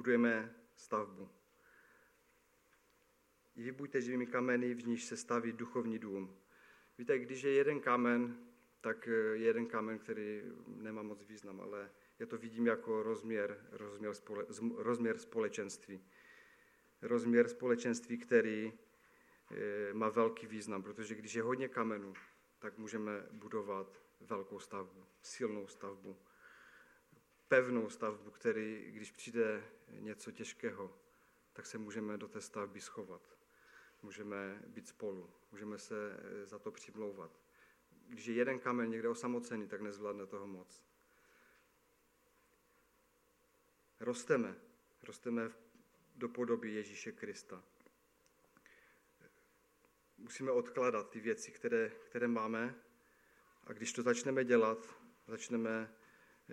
Budujeme 0.06 0.54
stavbu. 0.76 1.28
I 3.56 3.62
vy 3.62 3.72
buďte 3.72 4.00
živými 4.00 4.26
kameny, 4.26 4.74
v 4.74 4.86
níž 4.86 5.04
se 5.04 5.16
staví 5.16 5.52
duchovní 5.52 5.98
dům. 5.98 6.36
Víte, 6.98 7.18
když 7.18 7.42
je 7.42 7.52
jeden 7.52 7.80
kamen, 7.80 8.38
tak 8.80 9.06
je 9.06 9.38
jeden 9.38 9.66
kamen, 9.66 9.98
který 9.98 10.42
nemá 10.66 11.02
moc 11.02 11.22
význam, 11.22 11.60
ale 11.60 11.90
já 12.18 12.26
to 12.26 12.38
vidím 12.38 12.66
jako 12.66 13.02
rozměr, 13.02 13.66
rozměr, 13.70 14.14
spole, 14.14 14.46
rozměr 14.76 15.18
společenství. 15.18 16.04
Rozměr 17.02 17.48
společenství, 17.48 18.18
který 18.18 18.72
má 19.92 20.08
velký 20.08 20.46
význam, 20.46 20.82
protože 20.82 21.14
když 21.14 21.34
je 21.34 21.42
hodně 21.42 21.68
kamenů, 21.68 22.14
tak 22.58 22.78
můžeme 22.78 23.26
budovat 23.32 24.02
velkou 24.20 24.58
stavbu, 24.58 25.06
silnou 25.22 25.66
stavbu, 25.66 26.16
pevnou 27.48 27.90
stavbu, 27.90 28.30
který, 28.30 28.90
když 28.90 29.10
přijde 29.10 29.64
něco 29.88 30.30
těžkého, 30.30 30.98
tak 31.52 31.66
se 31.66 31.78
můžeme 31.78 32.18
do 32.18 32.28
té 32.28 32.40
stavby 32.40 32.80
schovat. 32.80 33.22
Můžeme 34.02 34.62
být 34.66 34.88
spolu, 34.88 35.30
můžeme 35.52 35.78
se 35.78 35.94
eh, 36.18 36.46
za 36.46 36.58
to 36.58 36.70
přimlouvat. 36.70 37.40
Když 38.08 38.26
je 38.26 38.34
jeden 38.34 38.58
kamen 38.58 38.90
někde 38.90 39.08
osamocený, 39.08 39.68
tak 39.68 39.80
nezvládne 39.80 40.26
toho 40.26 40.46
moc. 40.46 40.82
Rosteme, 44.00 44.56
rosteme 45.02 45.50
do 46.16 46.28
podoby 46.28 46.72
Ježíše 46.72 47.12
Krista. 47.12 47.62
Musíme 50.18 50.50
odkladat 50.50 51.10
ty 51.10 51.20
věci, 51.20 51.50
které, 51.50 51.88
které 51.88 52.28
máme 52.28 52.74
a 53.64 53.72
když 53.72 53.92
to 53.92 54.02
začneme 54.02 54.44
dělat, 54.44 54.94
začneme 55.26 55.94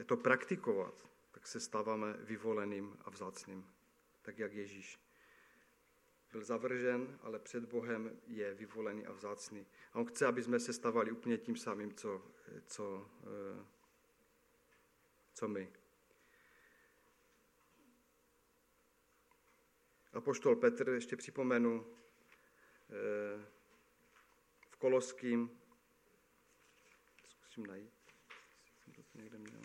to 0.06 0.18
praktikovat, 0.18 1.10
tak 1.32 1.48
se 1.48 1.60
stáváme 1.60 2.14
vyvoleným 2.14 2.98
a 3.06 3.10
vzácným, 3.10 3.66
tak 4.22 4.40
jak 4.40 4.54
Ježíš. 4.54 5.00
Byl 6.32 6.44
zavržen, 6.44 7.20
ale 7.22 7.40
před 7.40 7.66
Bohem 7.66 8.20
je 8.28 8.54
vyvolený 8.54 9.06
a 9.06 9.12
vzácný. 9.12 9.66
A 9.94 10.00
on 10.00 10.06
chce, 10.06 10.26
aby 10.26 10.44
jsme 10.44 10.60
se 10.60 10.74
stávali 10.74 11.12
úplně 11.12 11.38
tím 11.38 11.58
samým, 11.58 11.94
co, 11.94 12.22
co, 12.68 13.10
eh, 13.24 13.66
co 15.34 15.48
my. 15.48 15.72
A 20.14 20.22
poštol 20.22 20.56
Petr, 20.56 20.90
ještě 20.90 21.16
připomenu, 21.16 21.86
eh, 22.90 23.46
v 24.70 24.78
Koloským, 24.78 25.60
zkusím 27.28 27.66
najít, 27.66 27.94
jsem 28.84 28.94
to 28.94 29.02
někde 29.14 29.38
měl. 29.38 29.62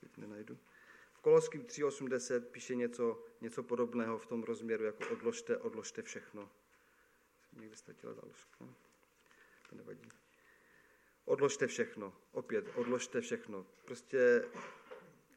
Teď 0.00 0.09
nenajdu. 0.20 0.58
V 1.12 1.20
Koloským 1.20 1.62
3.80 1.62 2.40
píše 2.40 2.74
něco, 2.74 3.24
něco 3.40 3.62
podobného 3.62 4.18
v 4.18 4.26
tom 4.26 4.42
rozměru, 4.42 4.84
jako 4.84 5.08
odložte, 5.12 5.56
odložte 5.56 6.02
všechno. 6.02 6.50
Jsem 7.50 7.60
někde 7.60 7.76
ztratila 7.76 8.14
záložku. 8.14 8.74
To 9.70 9.76
nevadí. 9.76 10.08
Odložte 11.24 11.66
všechno. 11.66 12.16
Opět, 12.32 12.72
odložte 12.74 13.20
všechno. 13.20 13.66
Prostě 13.84 14.44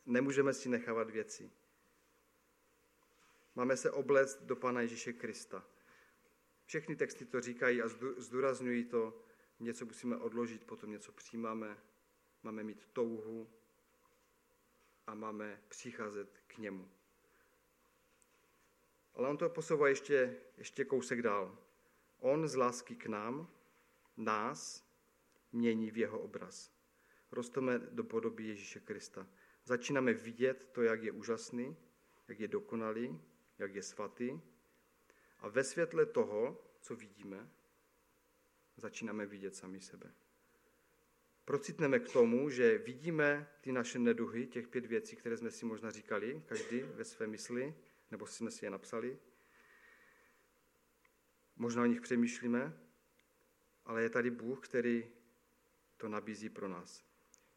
nemůžeme 0.05 0.53
si 0.53 0.69
nechávat 0.69 1.09
věci. 1.09 1.51
Máme 3.55 3.77
se 3.77 3.91
oblect 3.91 4.41
do 4.41 4.55
Pana 4.55 4.81
Ježíše 4.81 5.13
Krista. 5.13 5.65
Všechny 6.65 6.95
texty 6.95 7.25
to 7.25 7.41
říkají 7.41 7.81
a 7.81 7.87
zdůrazňují 8.17 8.85
to, 8.85 9.23
něco 9.59 9.85
musíme 9.85 10.17
odložit, 10.17 10.63
potom 10.63 10.91
něco 10.91 11.11
přijímáme, 11.11 11.77
máme 12.43 12.63
mít 12.63 12.87
touhu 12.93 13.49
a 15.07 15.15
máme 15.15 15.61
přicházet 15.67 16.39
k 16.47 16.57
němu. 16.57 16.89
Ale 19.13 19.29
on 19.29 19.37
to 19.37 19.49
posouvá 19.49 19.89
ještě, 19.89 20.37
ještě 20.57 20.85
kousek 20.85 21.21
dál. 21.21 21.57
On 22.19 22.47
z 22.47 22.55
lásky 22.55 22.95
k 22.95 23.05
nám, 23.05 23.49
nás, 24.17 24.87
mění 25.51 25.91
v 25.91 25.97
jeho 25.97 26.19
obraz. 26.19 26.73
Rosteme 27.31 27.79
do 27.79 28.03
podoby 28.03 28.43
Ježíše 28.43 28.79
Krista. 28.79 29.27
Začínáme 29.65 30.13
vidět 30.13 30.69
to, 30.71 30.81
jak 30.81 31.03
je 31.03 31.11
úžasný, 31.11 31.77
jak 32.27 32.39
je 32.39 32.47
dokonalý, 32.47 33.21
jak 33.57 33.75
je 33.75 33.83
svatý. 33.83 34.41
A 35.39 35.47
ve 35.47 35.63
světle 35.63 36.05
toho, 36.05 36.65
co 36.81 36.95
vidíme, 36.95 37.49
začínáme 38.77 39.25
vidět 39.25 39.55
sami 39.55 39.81
sebe. 39.81 40.13
Procitneme 41.45 41.99
k 41.99 42.09
tomu, 42.09 42.49
že 42.49 42.77
vidíme 42.77 43.49
ty 43.61 43.71
naše 43.71 43.99
neduhy, 43.99 44.47
těch 44.47 44.67
pět 44.67 44.85
věcí, 44.85 45.15
které 45.15 45.37
jsme 45.37 45.51
si 45.51 45.65
možná 45.65 45.91
říkali, 45.91 46.43
každý 46.45 46.79
ve 46.79 47.03
své 47.03 47.27
mysli, 47.27 47.75
nebo 48.11 48.27
jsme 48.27 48.51
si 48.51 48.65
je 48.65 48.69
napsali. 48.69 49.17
Možná 51.55 51.83
o 51.83 51.85
nich 51.85 52.01
přemýšlíme, 52.01 52.79
ale 53.85 54.03
je 54.03 54.09
tady 54.09 54.31
Bůh, 54.31 54.67
který 54.67 55.11
to 55.97 56.09
nabízí 56.09 56.49
pro 56.49 56.67
nás. 56.67 57.03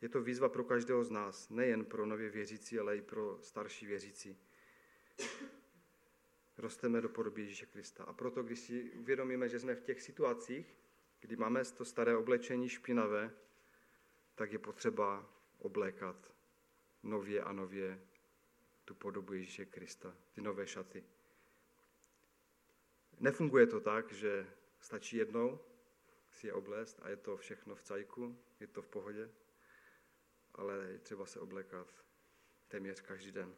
Je 0.00 0.08
to 0.08 0.22
výzva 0.22 0.48
pro 0.48 0.64
každého 0.64 1.04
z 1.04 1.10
nás, 1.10 1.48
nejen 1.50 1.84
pro 1.84 2.06
nově 2.06 2.30
věřící, 2.30 2.78
ale 2.78 2.96
i 2.96 3.02
pro 3.02 3.38
starší 3.42 3.86
věřící. 3.86 4.38
Rosteme 6.58 7.00
do 7.00 7.08
podoby 7.08 7.42
Ježíše 7.42 7.66
Krista. 7.66 8.04
A 8.04 8.12
proto, 8.12 8.42
když 8.42 8.58
si 8.58 8.90
uvědomíme, 8.92 9.48
že 9.48 9.60
jsme 9.60 9.74
v 9.74 9.82
těch 9.82 10.02
situacích, 10.02 10.74
kdy 11.20 11.36
máme 11.36 11.64
to 11.64 11.84
staré 11.84 12.16
oblečení 12.16 12.68
špinavé, 12.68 13.30
tak 14.36 14.52
je 14.52 14.58
potřeba 14.58 15.26
oblékat 15.58 16.32
nově 17.02 17.42
a 17.42 17.52
nově 17.52 18.00
tu 18.84 18.94
podobu 18.94 19.32
Ježíše 19.32 19.66
Krista, 19.66 20.16
ty 20.34 20.40
nové 20.40 20.66
šaty. 20.66 21.04
Nefunguje 23.20 23.66
to 23.66 23.80
tak, 23.80 24.12
že 24.12 24.46
stačí 24.80 25.16
jednou 25.16 25.60
si 26.30 26.46
je 26.46 26.52
oblést 26.52 27.00
a 27.02 27.08
je 27.08 27.16
to 27.16 27.36
všechno 27.36 27.74
v 27.74 27.82
cajku, 27.82 28.38
je 28.60 28.66
to 28.66 28.82
v 28.82 28.88
pohodě, 28.88 29.30
ale 30.54 30.74
je 30.76 30.98
třeba 30.98 31.26
se 31.26 31.40
oblékat 31.40 32.04
téměř 32.68 33.00
každý 33.00 33.32
den. 33.32 33.56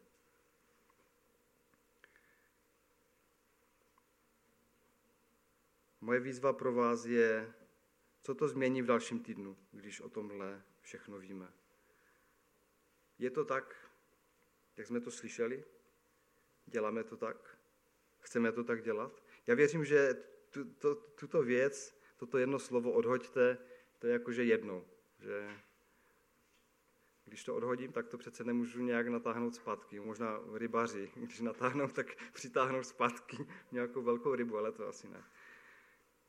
Moje 6.00 6.20
výzva 6.20 6.52
pro 6.52 6.72
vás 6.72 7.04
je, 7.04 7.54
co 8.22 8.34
to 8.34 8.48
změní 8.48 8.82
v 8.82 8.86
dalším 8.86 9.20
týdnu, 9.20 9.56
když 9.72 10.00
o 10.00 10.08
tomhle 10.08 10.62
všechno 10.80 11.18
víme. 11.18 11.52
Je 13.18 13.30
to 13.30 13.44
tak, 13.44 13.90
jak 14.76 14.86
jsme 14.86 15.00
to 15.00 15.10
slyšeli? 15.10 15.64
Děláme 16.66 17.04
to 17.04 17.16
tak? 17.16 17.58
Chceme 18.20 18.52
to 18.52 18.64
tak 18.64 18.82
dělat? 18.82 19.22
Já 19.46 19.54
věřím, 19.54 19.84
že 19.84 20.14
tu, 20.50 20.64
to, 20.64 20.94
tuto 20.94 21.42
věc 21.42 21.98
toto 22.18 22.38
jedno 22.38 22.58
slovo 22.58 22.92
odhoďte, 22.92 23.58
to 23.98 24.06
je 24.06 24.12
jakože 24.12 24.44
jednou. 24.44 24.84
Že 25.18 25.50
když 27.24 27.44
to 27.44 27.56
odhodím, 27.56 27.92
tak 27.92 28.08
to 28.08 28.18
přece 28.18 28.44
nemůžu 28.44 28.82
nějak 28.82 29.08
natáhnout 29.08 29.54
zpátky. 29.54 30.00
Možná 30.00 30.40
rybaři, 30.54 31.10
když 31.16 31.40
natáhnou, 31.40 31.88
tak 31.88 32.06
přitáhnou 32.32 32.82
zpátky 32.82 33.46
nějakou 33.72 34.02
velkou 34.02 34.34
rybu, 34.34 34.58
ale 34.58 34.72
to 34.72 34.88
asi 34.88 35.08
ne. 35.08 35.24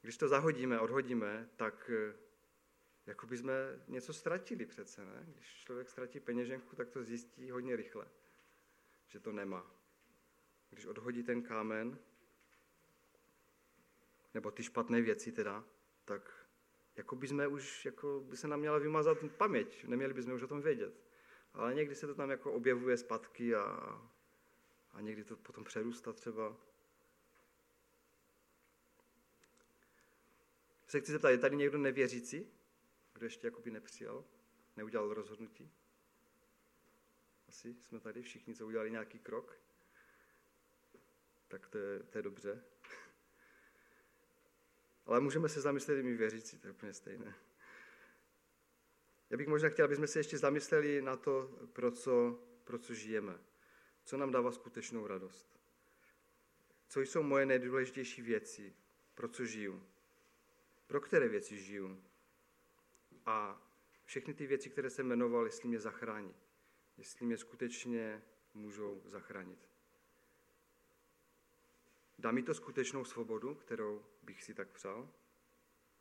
Když 0.02 0.18
to 0.18 0.28
zahodíme, 0.28 0.80
odhodíme, 0.80 1.50
tak 1.56 1.92
eh, 1.94 2.16
jako 3.06 3.28
by 3.28 3.38
jsme 3.38 3.54
něco 3.88 4.14
ztratili 4.14 4.66
přece, 4.66 5.06
ne? 5.06 5.26
Když 5.34 5.64
člověk 5.66 5.90
ztratí 5.90 6.20
peněženku, 6.20 6.76
tak 6.76 6.90
to 6.90 7.04
zjistí 7.04 7.52
hodně 7.52 7.76
rychle, 7.76 8.08
že 9.08 9.20
to 9.20 9.32
nemá. 9.32 9.72
Když 10.70 10.86
odhodí 10.86 11.24
ten 11.24 11.42
kámen, 11.42 12.00
nebo 14.34 14.52
ty 14.52 14.64
špatné 14.64 15.02
věci 15.02 15.32
teda, 15.32 15.64
tak 16.06 16.48
jako 16.96 17.16
by 17.16 17.28
jsme 17.28 17.48
už, 17.48 17.86
jako 17.86 18.24
by 18.26 18.38
se 18.38 18.48
nám 18.48 18.60
měla 18.60 18.78
vymazat 18.78 19.18
paměť, 19.38 19.86
neměli 19.86 20.14
bychom 20.14 20.34
už 20.34 20.44
o 20.44 20.48
tom 20.48 20.62
vědět. 20.62 20.94
Ale 21.54 21.74
někdy 21.74 21.96
se 21.96 22.08
to 22.08 22.16
tam 22.16 22.30
jako 22.30 22.52
objevuje 22.52 22.98
zpátky 22.98 23.56
a, 23.56 23.62
a 24.92 25.02
někdy 25.02 25.24
to 25.24 25.38
potom 25.38 25.64
přerůstá 25.64 26.14
třeba. 26.14 26.58
Se 30.90 31.02
chci 31.02 31.12
zeptat, 31.12 31.30
je 31.30 31.38
tady 31.38 31.56
někdo 31.56 31.78
nevěřící, 31.78 32.48
kdo 33.14 33.26
ještě 33.26 33.48
jakoby 33.48 33.72
nepřijal, 33.72 34.26
neudělal 34.78 35.14
rozhodnutí? 35.14 35.72
Asi 37.48 37.76
jsme 37.82 38.00
tady 38.00 38.22
všichni, 38.22 38.56
co 38.56 38.68
udělali 38.68 38.92
nějaký 38.92 39.20
krok. 39.20 39.60
Tak 41.48 41.68
to 41.68 41.78
je, 41.78 42.00
to 42.00 42.18
je 42.18 42.22
dobře. 42.22 42.64
Ale 45.06 45.20
můžeme 45.20 45.50
se 45.50 45.62
zamyslet 45.62 46.00
i 46.00 46.04
my 46.04 46.16
věřící, 46.16 46.58
to 46.58 46.68
je 46.68 46.72
úplně 46.72 46.94
stejné. 46.94 47.36
Já 49.30 49.38
bych 49.38 49.48
možná 49.48 49.70
chtěl, 49.70 49.86
abychom 49.86 50.08
se 50.08 50.20
ještě 50.20 50.38
zamysleli 50.38 51.02
na 51.02 51.18
to, 51.18 51.60
pro 51.74 51.92
co, 51.92 52.44
pro 52.64 52.78
co 52.78 52.94
žijeme. 52.94 53.40
Co 54.04 54.18
nám 54.18 54.32
dává 54.32 54.52
skutečnou 54.52 55.08
radost. 55.08 55.60
Co 56.88 57.02
jsou 57.02 57.24
moje 57.24 57.46
nejdůležitější 57.46 58.22
věci, 58.22 58.76
pro 59.16 59.28
co 59.28 59.46
žiju. 59.46 59.84
Pro 60.90 61.02
které 61.02 61.28
věci 61.28 61.58
žiju. 61.58 62.04
A 63.26 63.62
všechny 64.06 64.34
ty 64.34 64.48
věci, 64.48 64.70
které 64.70 64.90
jsem 64.90 65.08
jmenoval, 65.08 65.46
jestli 65.46 65.70
mě 65.70 65.80
zachrání. 65.80 66.36
Jestli 66.98 67.26
mě 67.26 67.38
skutečně 67.38 68.22
můžou 68.54 69.02
zachránit. 69.06 69.70
Dá 72.20 72.32
mi 72.32 72.44
to 72.44 72.54
skutečnou 72.54 73.06
svobodu, 73.06 73.56
kterou 73.56 74.06
bych 74.24 74.44
si 74.44 74.54
tak 74.54 74.70
přál? 74.70 75.10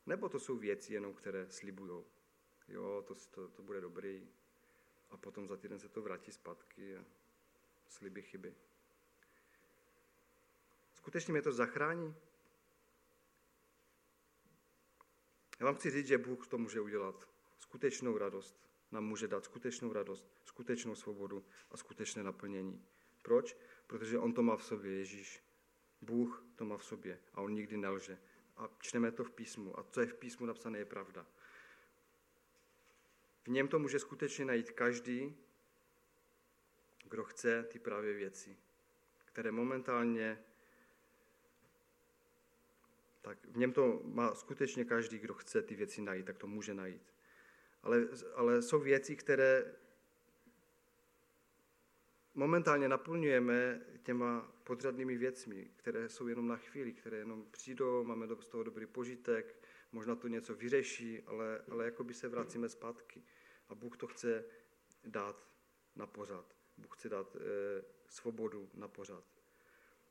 Nebo 0.07 0.29
to 0.29 0.41
jsou 0.41 0.57
věci 0.57 0.93
jenom, 0.93 1.15
které 1.15 1.51
slibujou? 1.51 2.07
Jo, 2.69 3.05
to, 3.07 3.15
to, 3.15 3.49
to 3.49 3.63
bude 3.63 3.81
dobrý. 3.81 4.29
A 5.11 5.17
potom 5.17 5.49
za 5.49 5.57
týden 5.57 5.79
se 5.79 5.89
to 5.89 6.03
vrátí 6.03 6.33
zpátky. 6.33 6.97
A 6.97 7.05
sliby 7.89 8.23
chyby. 8.23 8.55
Skutečně 10.93 11.33
mě 11.33 11.43
to 11.43 11.53
zachrání? 11.53 12.15
Já 15.61 15.67
vám 15.67 15.75
chci 15.75 15.91
říct, 15.91 16.07
že 16.07 16.19
Bůh 16.19 16.49
to 16.49 16.59
může 16.59 16.81
udělat. 16.81 17.29
Skutečnou 17.59 18.19
radost 18.19 18.69
nám 18.93 19.05
může 19.05 19.29
dát 19.29 19.45
skutečnou 19.45 19.93
radost, 19.93 20.27
skutečnou 20.45 20.95
svobodu 20.95 21.45
a 21.71 21.77
skutečné 21.77 22.23
naplnění. 22.23 22.85
Proč? 23.23 23.57
Protože 23.87 24.19
On 24.19 24.33
to 24.33 24.43
má 24.43 24.57
v 24.57 24.65
sobě, 24.65 24.93
Ježíš. 24.93 25.43
Bůh 26.01 26.45
to 26.57 26.65
má 26.65 26.77
v 26.77 26.85
sobě 26.85 27.21
a 27.35 27.41
On 27.41 27.55
nikdy 27.55 27.77
nelže. 27.77 28.19
A 28.57 28.69
čteme 28.81 29.13
to 29.13 29.25
v 29.25 29.31
písmu. 29.31 29.79
A 29.79 29.83
co 29.83 30.01
je 30.01 30.07
v 30.07 30.15
písmu 30.15 30.47
napsané, 30.47 30.79
je 30.79 30.85
pravda. 30.85 31.27
V 33.45 33.49
něm 33.49 33.69
to 33.69 33.79
může 33.79 33.99
skutečně 33.99 34.45
najít 34.45 34.71
každý, 34.71 35.37
kdo 37.05 37.25
chce 37.25 37.63
ty 37.63 37.79
právě 37.79 38.15
věci, 38.15 38.57
které 39.25 39.51
momentálně 39.53 40.45
tak 43.29 43.47
v 43.47 43.57
něm 43.57 43.73
to 43.73 44.01
má 44.05 44.35
skutečně 44.35 44.85
každý, 44.85 45.19
kdo 45.19 45.35
chce 45.35 45.63
ty 45.63 45.75
věci 45.75 46.03
najít, 46.03 46.27
tak 46.27 46.39
to 46.39 46.47
může 46.47 46.75
najít. 46.75 47.15
Ale, 47.83 48.09
ale 48.35 48.63
jsou 48.63 48.81
věci, 48.81 49.17
které 49.17 49.75
momentálně 52.35 52.89
naplňujeme 52.89 53.81
těma 54.03 54.53
podřadnými 54.65 55.17
věcmi, 55.17 55.71
které 55.77 56.09
jsou 56.09 56.29
jenom 56.29 56.49
na 56.49 56.57
chvíli, 56.57 56.93
které 56.93 57.17
jenom 57.17 57.47
přijdou, 57.51 58.05
máme 58.05 58.27
z 58.41 58.49
toho 58.49 58.63
dobrý 58.63 58.87
požitek, 58.87 59.63
možná 59.93 60.15
to 60.15 60.29
něco 60.29 60.55
vyřeší, 60.55 61.23
ale, 61.23 61.61
ale 61.71 61.85
jako 61.85 62.05
by 62.05 62.15
se 62.15 62.29
vracíme 62.29 62.69
zpátky. 62.69 63.23
A 63.69 63.75
Bůh 63.75 63.97
to 63.97 64.07
chce 64.07 64.45
dát 65.05 65.49
na 65.97 66.07
pořad. 66.07 66.57
Bůh 66.79 66.97
chce 66.97 67.09
dát 67.09 67.37
e, 67.37 67.41
svobodu 68.09 68.71
na 68.75 68.89
pořad. 68.89 69.25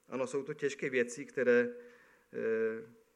Ano, 0.10 0.27
jsou 0.27 0.43
to 0.43 0.53
těžké 0.53 0.89
věci, 0.89 1.25
které 1.25 1.60
e, 1.60 3.07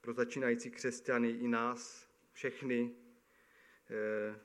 pro 0.00 0.12
začínající 0.12 0.70
křesťany 0.70 1.30
i 1.30 1.48
nás, 1.48 2.08
všechny, 2.32 2.94
e, 3.90 4.40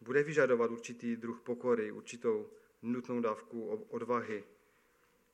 bude 0.00 0.22
vyžadovat 0.22 0.70
určitý 0.70 1.16
druh 1.16 1.40
pokory, 1.40 1.92
určitou 1.92 2.50
nutnou 2.82 3.20
dávku 3.20 3.66
odvahy. 3.68 4.44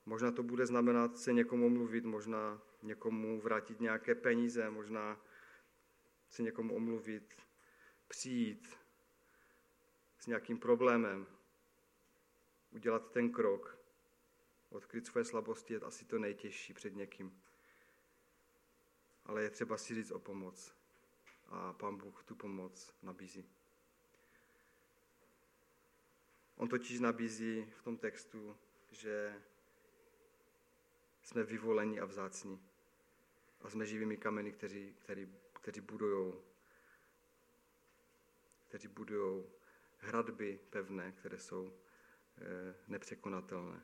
Možná 0.06 0.30
to 0.30 0.42
bude 0.42 0.66
znamenat 0.66 1.16
se 1.18 1.32
někomu 1.32 1.66
omluvit, 1.66 2.04
možná 2.04 2.62
někomu 2.82 3.40
vrátit 3.40 3.80
nějaké 3.80 4.14
peníze, 4.14 4.70
možná 4.70 5.20
se 6.28 6.42
někomu 6.42 6.74
omluvit, 6.74 7.36
přijít 8.08 8.76
s 10.18 10.26
nějakým 10.26 10.58
problémem, 10.58 11.26
udělat 12.70 13.12
ten 13.12 13.30
krok, 13.30 13.78
odkryt 14.68 15.06
své 15.06 15.24
slabosti 15.24 15.74
je 15.74 15.80
asi 15.80 16.04
to 16.04 16.18
nejtěžší 16.18 16.74
před 16.74 16.96
někým. 16.96 17.42
Ale 19.26 19.42
je 19.42 19.50
třeba 19.50 19.78
si 19.78 19.94
říct 19.94 20.10
o 20.10 20.18
pomoc. 20.18 20.74
A 21.48 21.72
Pán 21.72 21.96
Bůh 21.96 22.24
tu 22.24 22.34
pomoc 22.34 22.94
nabízí. 23.02 23.48
On 26.56 26.68
totiž 26.68 27.00
nabízí 27.00 27.72
v 27.78 27.82
tom 27.82 27.96
textu, 27.96 28.56
že 28.90 29.42
jsme 31.22 31.42
vyvolení 31.44 32.00
a 32.00 32.04
vzácní. 32.04 32.62
A 33.62 33.70
jsme 33.70 33.86
živými 33.86 34.16
kameny, 34.16 34.52
kteří, 34.52 34.94
kteří, 34.98 35.28
kteří 35.52 35.80
budují 35.80 36.34
kteří 38.70 38.88
budují 38.88 39.44
hradby 39.98 40.60
pevné, 40.70 41.12
které 41.12 41.38
jsou 41.38 41.72
eh, 42.38 42.74
nepřekonatelné. 42.88 43.82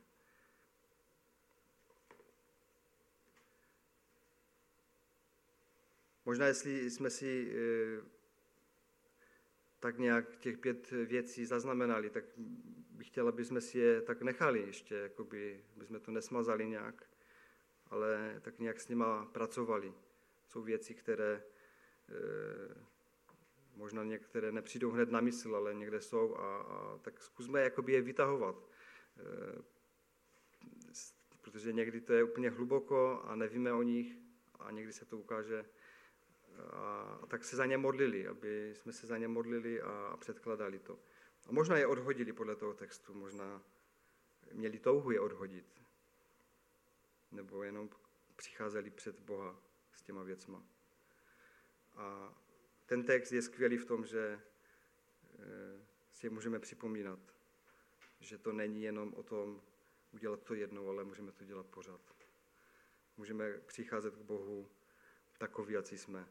Možná, 6.27 6.47
jestli 6.47 6.91
jsme 6.91 7.11
si 7.11 7.53
eh, 7.53 8.05
tak 9.81 9.99
nějak 9.99 10.37
těch 10.37 10.59
pět 10.59 10.91
věcí 10.91 11.47
zaznamenali, 11.47 12.11
tak 12.11 12.25
bych 12.91 13.07
chtěl, 13.07 13.29
aby 13.29 13.45
jsme 13.45 13.61
si 13.61 13.79
je 13.79 14.03
tak 14.03 14.23
nechali 14.23 14.61
ještě, 14.61 14.95
jakoby, 14.95 15.65
aby 15.77 15.87
jsme 15.87 16.01
to 16.01 16.11
nesmazali 16.11 16.69
nějak, 16.69 17.07
ale 17.91 18.41
tak 18.43 18.59
nějak 18.59 18.81
s 18.81 18.89
nima 18.89 19.27
pracovali. 19.27 19.93
Jsou 20.47 20.63
věci, 20.63 20.95
které 20.95 21.33
e, 21.35 21.43
možná 23.77 24.05
některé 24.05 24.53
nepřijdou 24.53 24.91
hned 24.91 25.11
na 25.11 25.21
mysl, 25.21 25.57
ale 25.57 25.75
někde 25.75 26.01
jsou 26.01 26.37
a, 26.37 26.57
a 26.57 26.99
tak 26.99 27.21
zkusme 27.21 27.61
jakoby 27.61 27.93
je 27.93 28.03
vytahovat. 28.03 28.57
E, 29.19 29.63
protože 31.43 31.73
někdy 31.73 32.01
to 32.01 32.13
je 32.13 32.25
úplně 32.25 32.51
hluboko 32.51 33.23
a 33.25 33.37
nevíme 33.37 33.73
o 33.73 33.83
nich 33.83 34.17
a 34.59 34.71
někdy 34.71 34.93
se 34.93 35.05
to 35.05 35.19
ukáže 35.19 35.65
a, 36.59 37.19
a 37.23 37.27
tak 37.27 37.45
se 37.45 37.57
za 37.57 37.67
ně 37.67 37.77
modlili, 37.77 38.27
aby 38.27 38.75
jsme 38.75 38.93
se 38.93 39.07
za 39.07 39.19
ně 39.19 39.29
modlili 39.29 39.83
a, 39.83 39.89
a 39.89 40.17
předkladali 40.17 40.79
to. 40.79 40.99
A 41.47 41.53
možná 41.53 41.77
je 41.77 41.87
odhodili 41.87 42.33
podle 42.33 42.57
toho 42.57 42.75
textu, 42.75 43.15
možná 43.15 43.63
měli 44.53 44.79
touhu 44.79 45.11
je 45.11 45.21
odhodit. 45.21 45.83
Nebo 47.33 47.63
jenom 47.63 47.91
přicházeli 48.37 48.91
před 48.91 49.21
Boha 49.21 49.61
s 49.93 50.03
těma 50.03 50.23
věcma. 50.23 50.63
A 51.97 52.35
ten 52.87 53.05
text 53.05 53.33
je 53.33 53.43
skvělý 53.43 53.77
v 53.77 53.85
tom, 53.85 54.07
že 54.07 54.41
eh, 55.39 55.87
si 56.13 56.31
můžeme 56.31 56.59
připomínat, 56.59 57.19
že 58.21 58.39
to 58.39 58.53
není 58.53 58.83
jenom 58.83 59.15
o 59.15 59.23
tom 59.23 59.63
udělat 60.13 60.43
to 60.43 60.55
jednou, 60.55 60.89
ale 60.89 61.05
můžeme 61.05 61.33
to 61.33 61.45
dělat 61.45 61.67
pořád. 61.67 62.01
Můžeme 63.17 63.53
přicházet 63.53 64.15
k 64.15 64.23
Bohu 64.23 64.71
takový, 65.39 65.75
jak 65.75 65.87
jsme. 65.87 66.29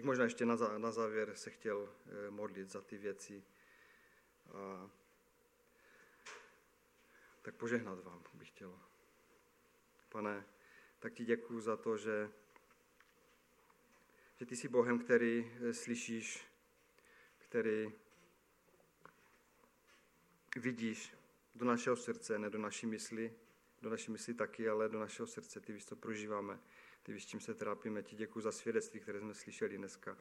Bych 0.00 0.06
možná 0.06 0.24
ještě 0.24 0.46
na, 0.46 0.56
zá, 0.56 0.78
na 0.78 0.90
závěr 0.90 1.36
se 1.36 1.50
chtěl 1.50 1.88
eh, 2.06 2.30
modlit 2.30 2.70
za 2.70 2.80
ty 2.80 2.98
věci. 2.98 3.44
A 4.52 4.90
tak 7.42 7.54
požehnat 7.54 8.04
vám 8.04 8.22
bych 8.34 8.48
chtěl. 8.48 8.78
Pane, 10.08 10.44
tak 10.98 11.12
ti 11.12 11.24
děkuji 11.24 11.60
za 11.60 11.76
to, 11.76 11.96
že, 11.96 12.30
že 14.36 14.46
ty 14.46 14.56
jsi 14.56 14.68
Bohem, 14.68 14.98
který 14.98 15.52
eh, 15.60 15.74
slyšíš, 15.74 16.46
který 17.38 17.92
vidíš 20.56 21.14
do 21.54 21.64
našeho 21.64 21.96
srdce, 21.96 22.38
ne 22.38 22.50
do 22.50 22.58
naší 22.58 22.86
mysli, 22.86 23.34
do 23.82 23.90
naší 23.90 24.10
mysli 24.10 24.34
taky, 24.34 24.68
ale 24.68 24.88
do 24.88 25.00
našeho 25.00 25.26
srdce. 25.26 25.60
Ty 25.60 25.72
víš, 25.72 25.86
co 25.86 25.96
prožíváme 25.96 26.58
ty 27.10 27.14
víš, 27.14 27.26
čím 27.26 27.40
se 27.40 27.54
trápíme. 27.54 28.02
Ti 28.02 28.16
děkuji 28.16 28.40
za 28.40 28.52
svědectví, 28.52 29.00
které 29.00 29.20
jsme 29.20 29.34
slyšeli 29.34 29.78
dneska. 29.78 30.18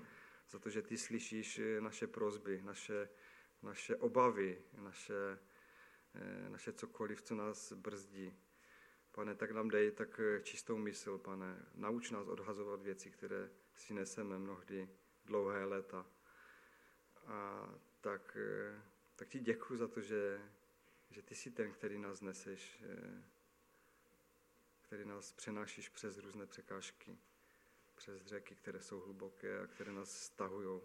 Za 0.49 0.59
to, 0.59 0.69
že 0.69 0.81
ty 0.81 0.97
slyšíš 0.97 1.59
eh, 1.59 1.81
naše 1.81 2.07
prozby, 2.07 2.61
naše, 2.63 3.09
naše 3.61 3.95
obavy, 3.95 4.61
naše, 4.77 5.39
eh, 6.15 6.49
naše 6.49 6.73
cokoliv, 6.73 7.21
co 7.21 7.35
nás 7.35 7.73
brzdí. 7.73 8.33
Pane, 9.11 9.35
tak 9.35 9.51
nám 9.51 9.69
dej 9.69 9.91
tak 9.91 10.19
eh, 10.19 10.41
čistou 10.41 10.77
mysl, 10.77 11.17
pane. 11.17 11.65
Nauč 11.75 12.11
nás 12.11 12.27
odhazovat 12.27 12.81
věci, 12.81 13.11
které 13.11 13.49
si 13.73 13.93
neseme 13.93 14.39
mnohdy 14.39 14.89
dlouhé 15.25 15.65
léta. 15.65 16.05
A 17.25 17.69
tak, 18.01 18.37
tak 19.15 19.27
ti 19.27 19.39
děkuji 19.39 19.77
za 19.77 19.87
to, 19.87 20.01
že, 20.01 20.41
že 21.09 21.21
ty 21.21 21.35
jsi 21.35 21.51
ten, 21.51 21.71
který 21.71 21.97
nás 21.97 22.21
neseš 22.21 22.83
který 24.89 25.05
nás 25.05 25.31
přenášíš 25.31 25.89
přes 25.89 26.17
různé 26.17 26.45
překážky, 26.45 27.17
přes 27.95 28.25
řeky, 28.25 28.55
které 28.55 28.81
jsou 28.81 28.99
hluboké 28.99 29.59
a 29.59 29.67
které 29.67 29.91
nás 29.91 30.21
stahují. 30.21 30.81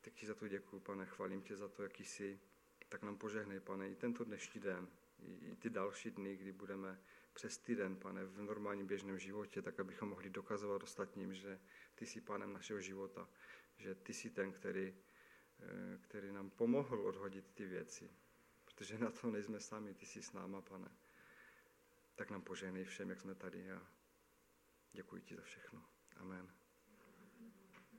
Tak 0.00 0.12
ti 0.12 0.26
za 0.26 0.34
to 0.34 0.48
děkuji, 0.48 0.80
pane, 0.80 1.06
chválím 1.06 1.42
tě 1.42 1.56
za 1.56 1.68
to, 1.68 1.82
jaký 1.82 2.04
jsi. 2.04 2.40
Tak 2.88 3.02
nám 3.02 3.18
požehnej, 3.18 3.60
pane, 3.60 3.90
i 3.90 3.96
tento 3.96 4.24
dnešní 4.24 4.60
den, 4.60 4.88
i 5.22 5.56
ty 5.56 5.70
další 5.70 6.10
dny, 6.10 6.36
kdy 6.36 6.52
budeme 6.52 7.00
přes 7.32 7.58
týden, 7.58 7.96
pane, 7.96 8.24
v 8.24 8.42
normálním 8.42 8.86
běžném 8.86 9.18
životě, 9.18 9.62
tak 9.62 9.80
abychom 9.80 10.08
mohli 10.08 10.30
dokazovat 10.30 10.82
ostatním, 10.82 11.34
že 11.34 11.60
ty 11.94 12.06
jsi 12.06 12.20
pánem 12.20 12.52
našeho 12.52 12.80
života, 12.80 13.28
že 13.76 13.94
ty 13.94 14.14
jsi 14.14 14.30
ten, 14.30 14.52
který, 14.52 14.94
eh, 15.60 15.98
který 16.00 16.32
nám 16.32 16.50
pomohl 16.50 17.00
odhodit 17.00 17.50
ty 17.54 17.66
věci, 17.66 18.10
protože 18.64 18.98
na 18.98 19.10
to 19.10 19.30
nejsme 19.30 19.60
sami, 19.60 19.94
ty 19.94 20.06
jsi 20.06 20.22
s 20.22 20.32
náma, 20.32 20.62
pane 20.62 20.90
tak 22.20 22.30
nám 22.30 22.42
požehnej 22.42 22.84
všem, 22.84 23.10
jak 23.10 23.20
jsme 23.20 23.34
tady 23.34 23.72
a 23.72 23.86
děkuji 24.92 25.22
ti 25.22 25.36
za 25.36 25.42
všechno. 25.42 25.84
Amen. 26.16 26.59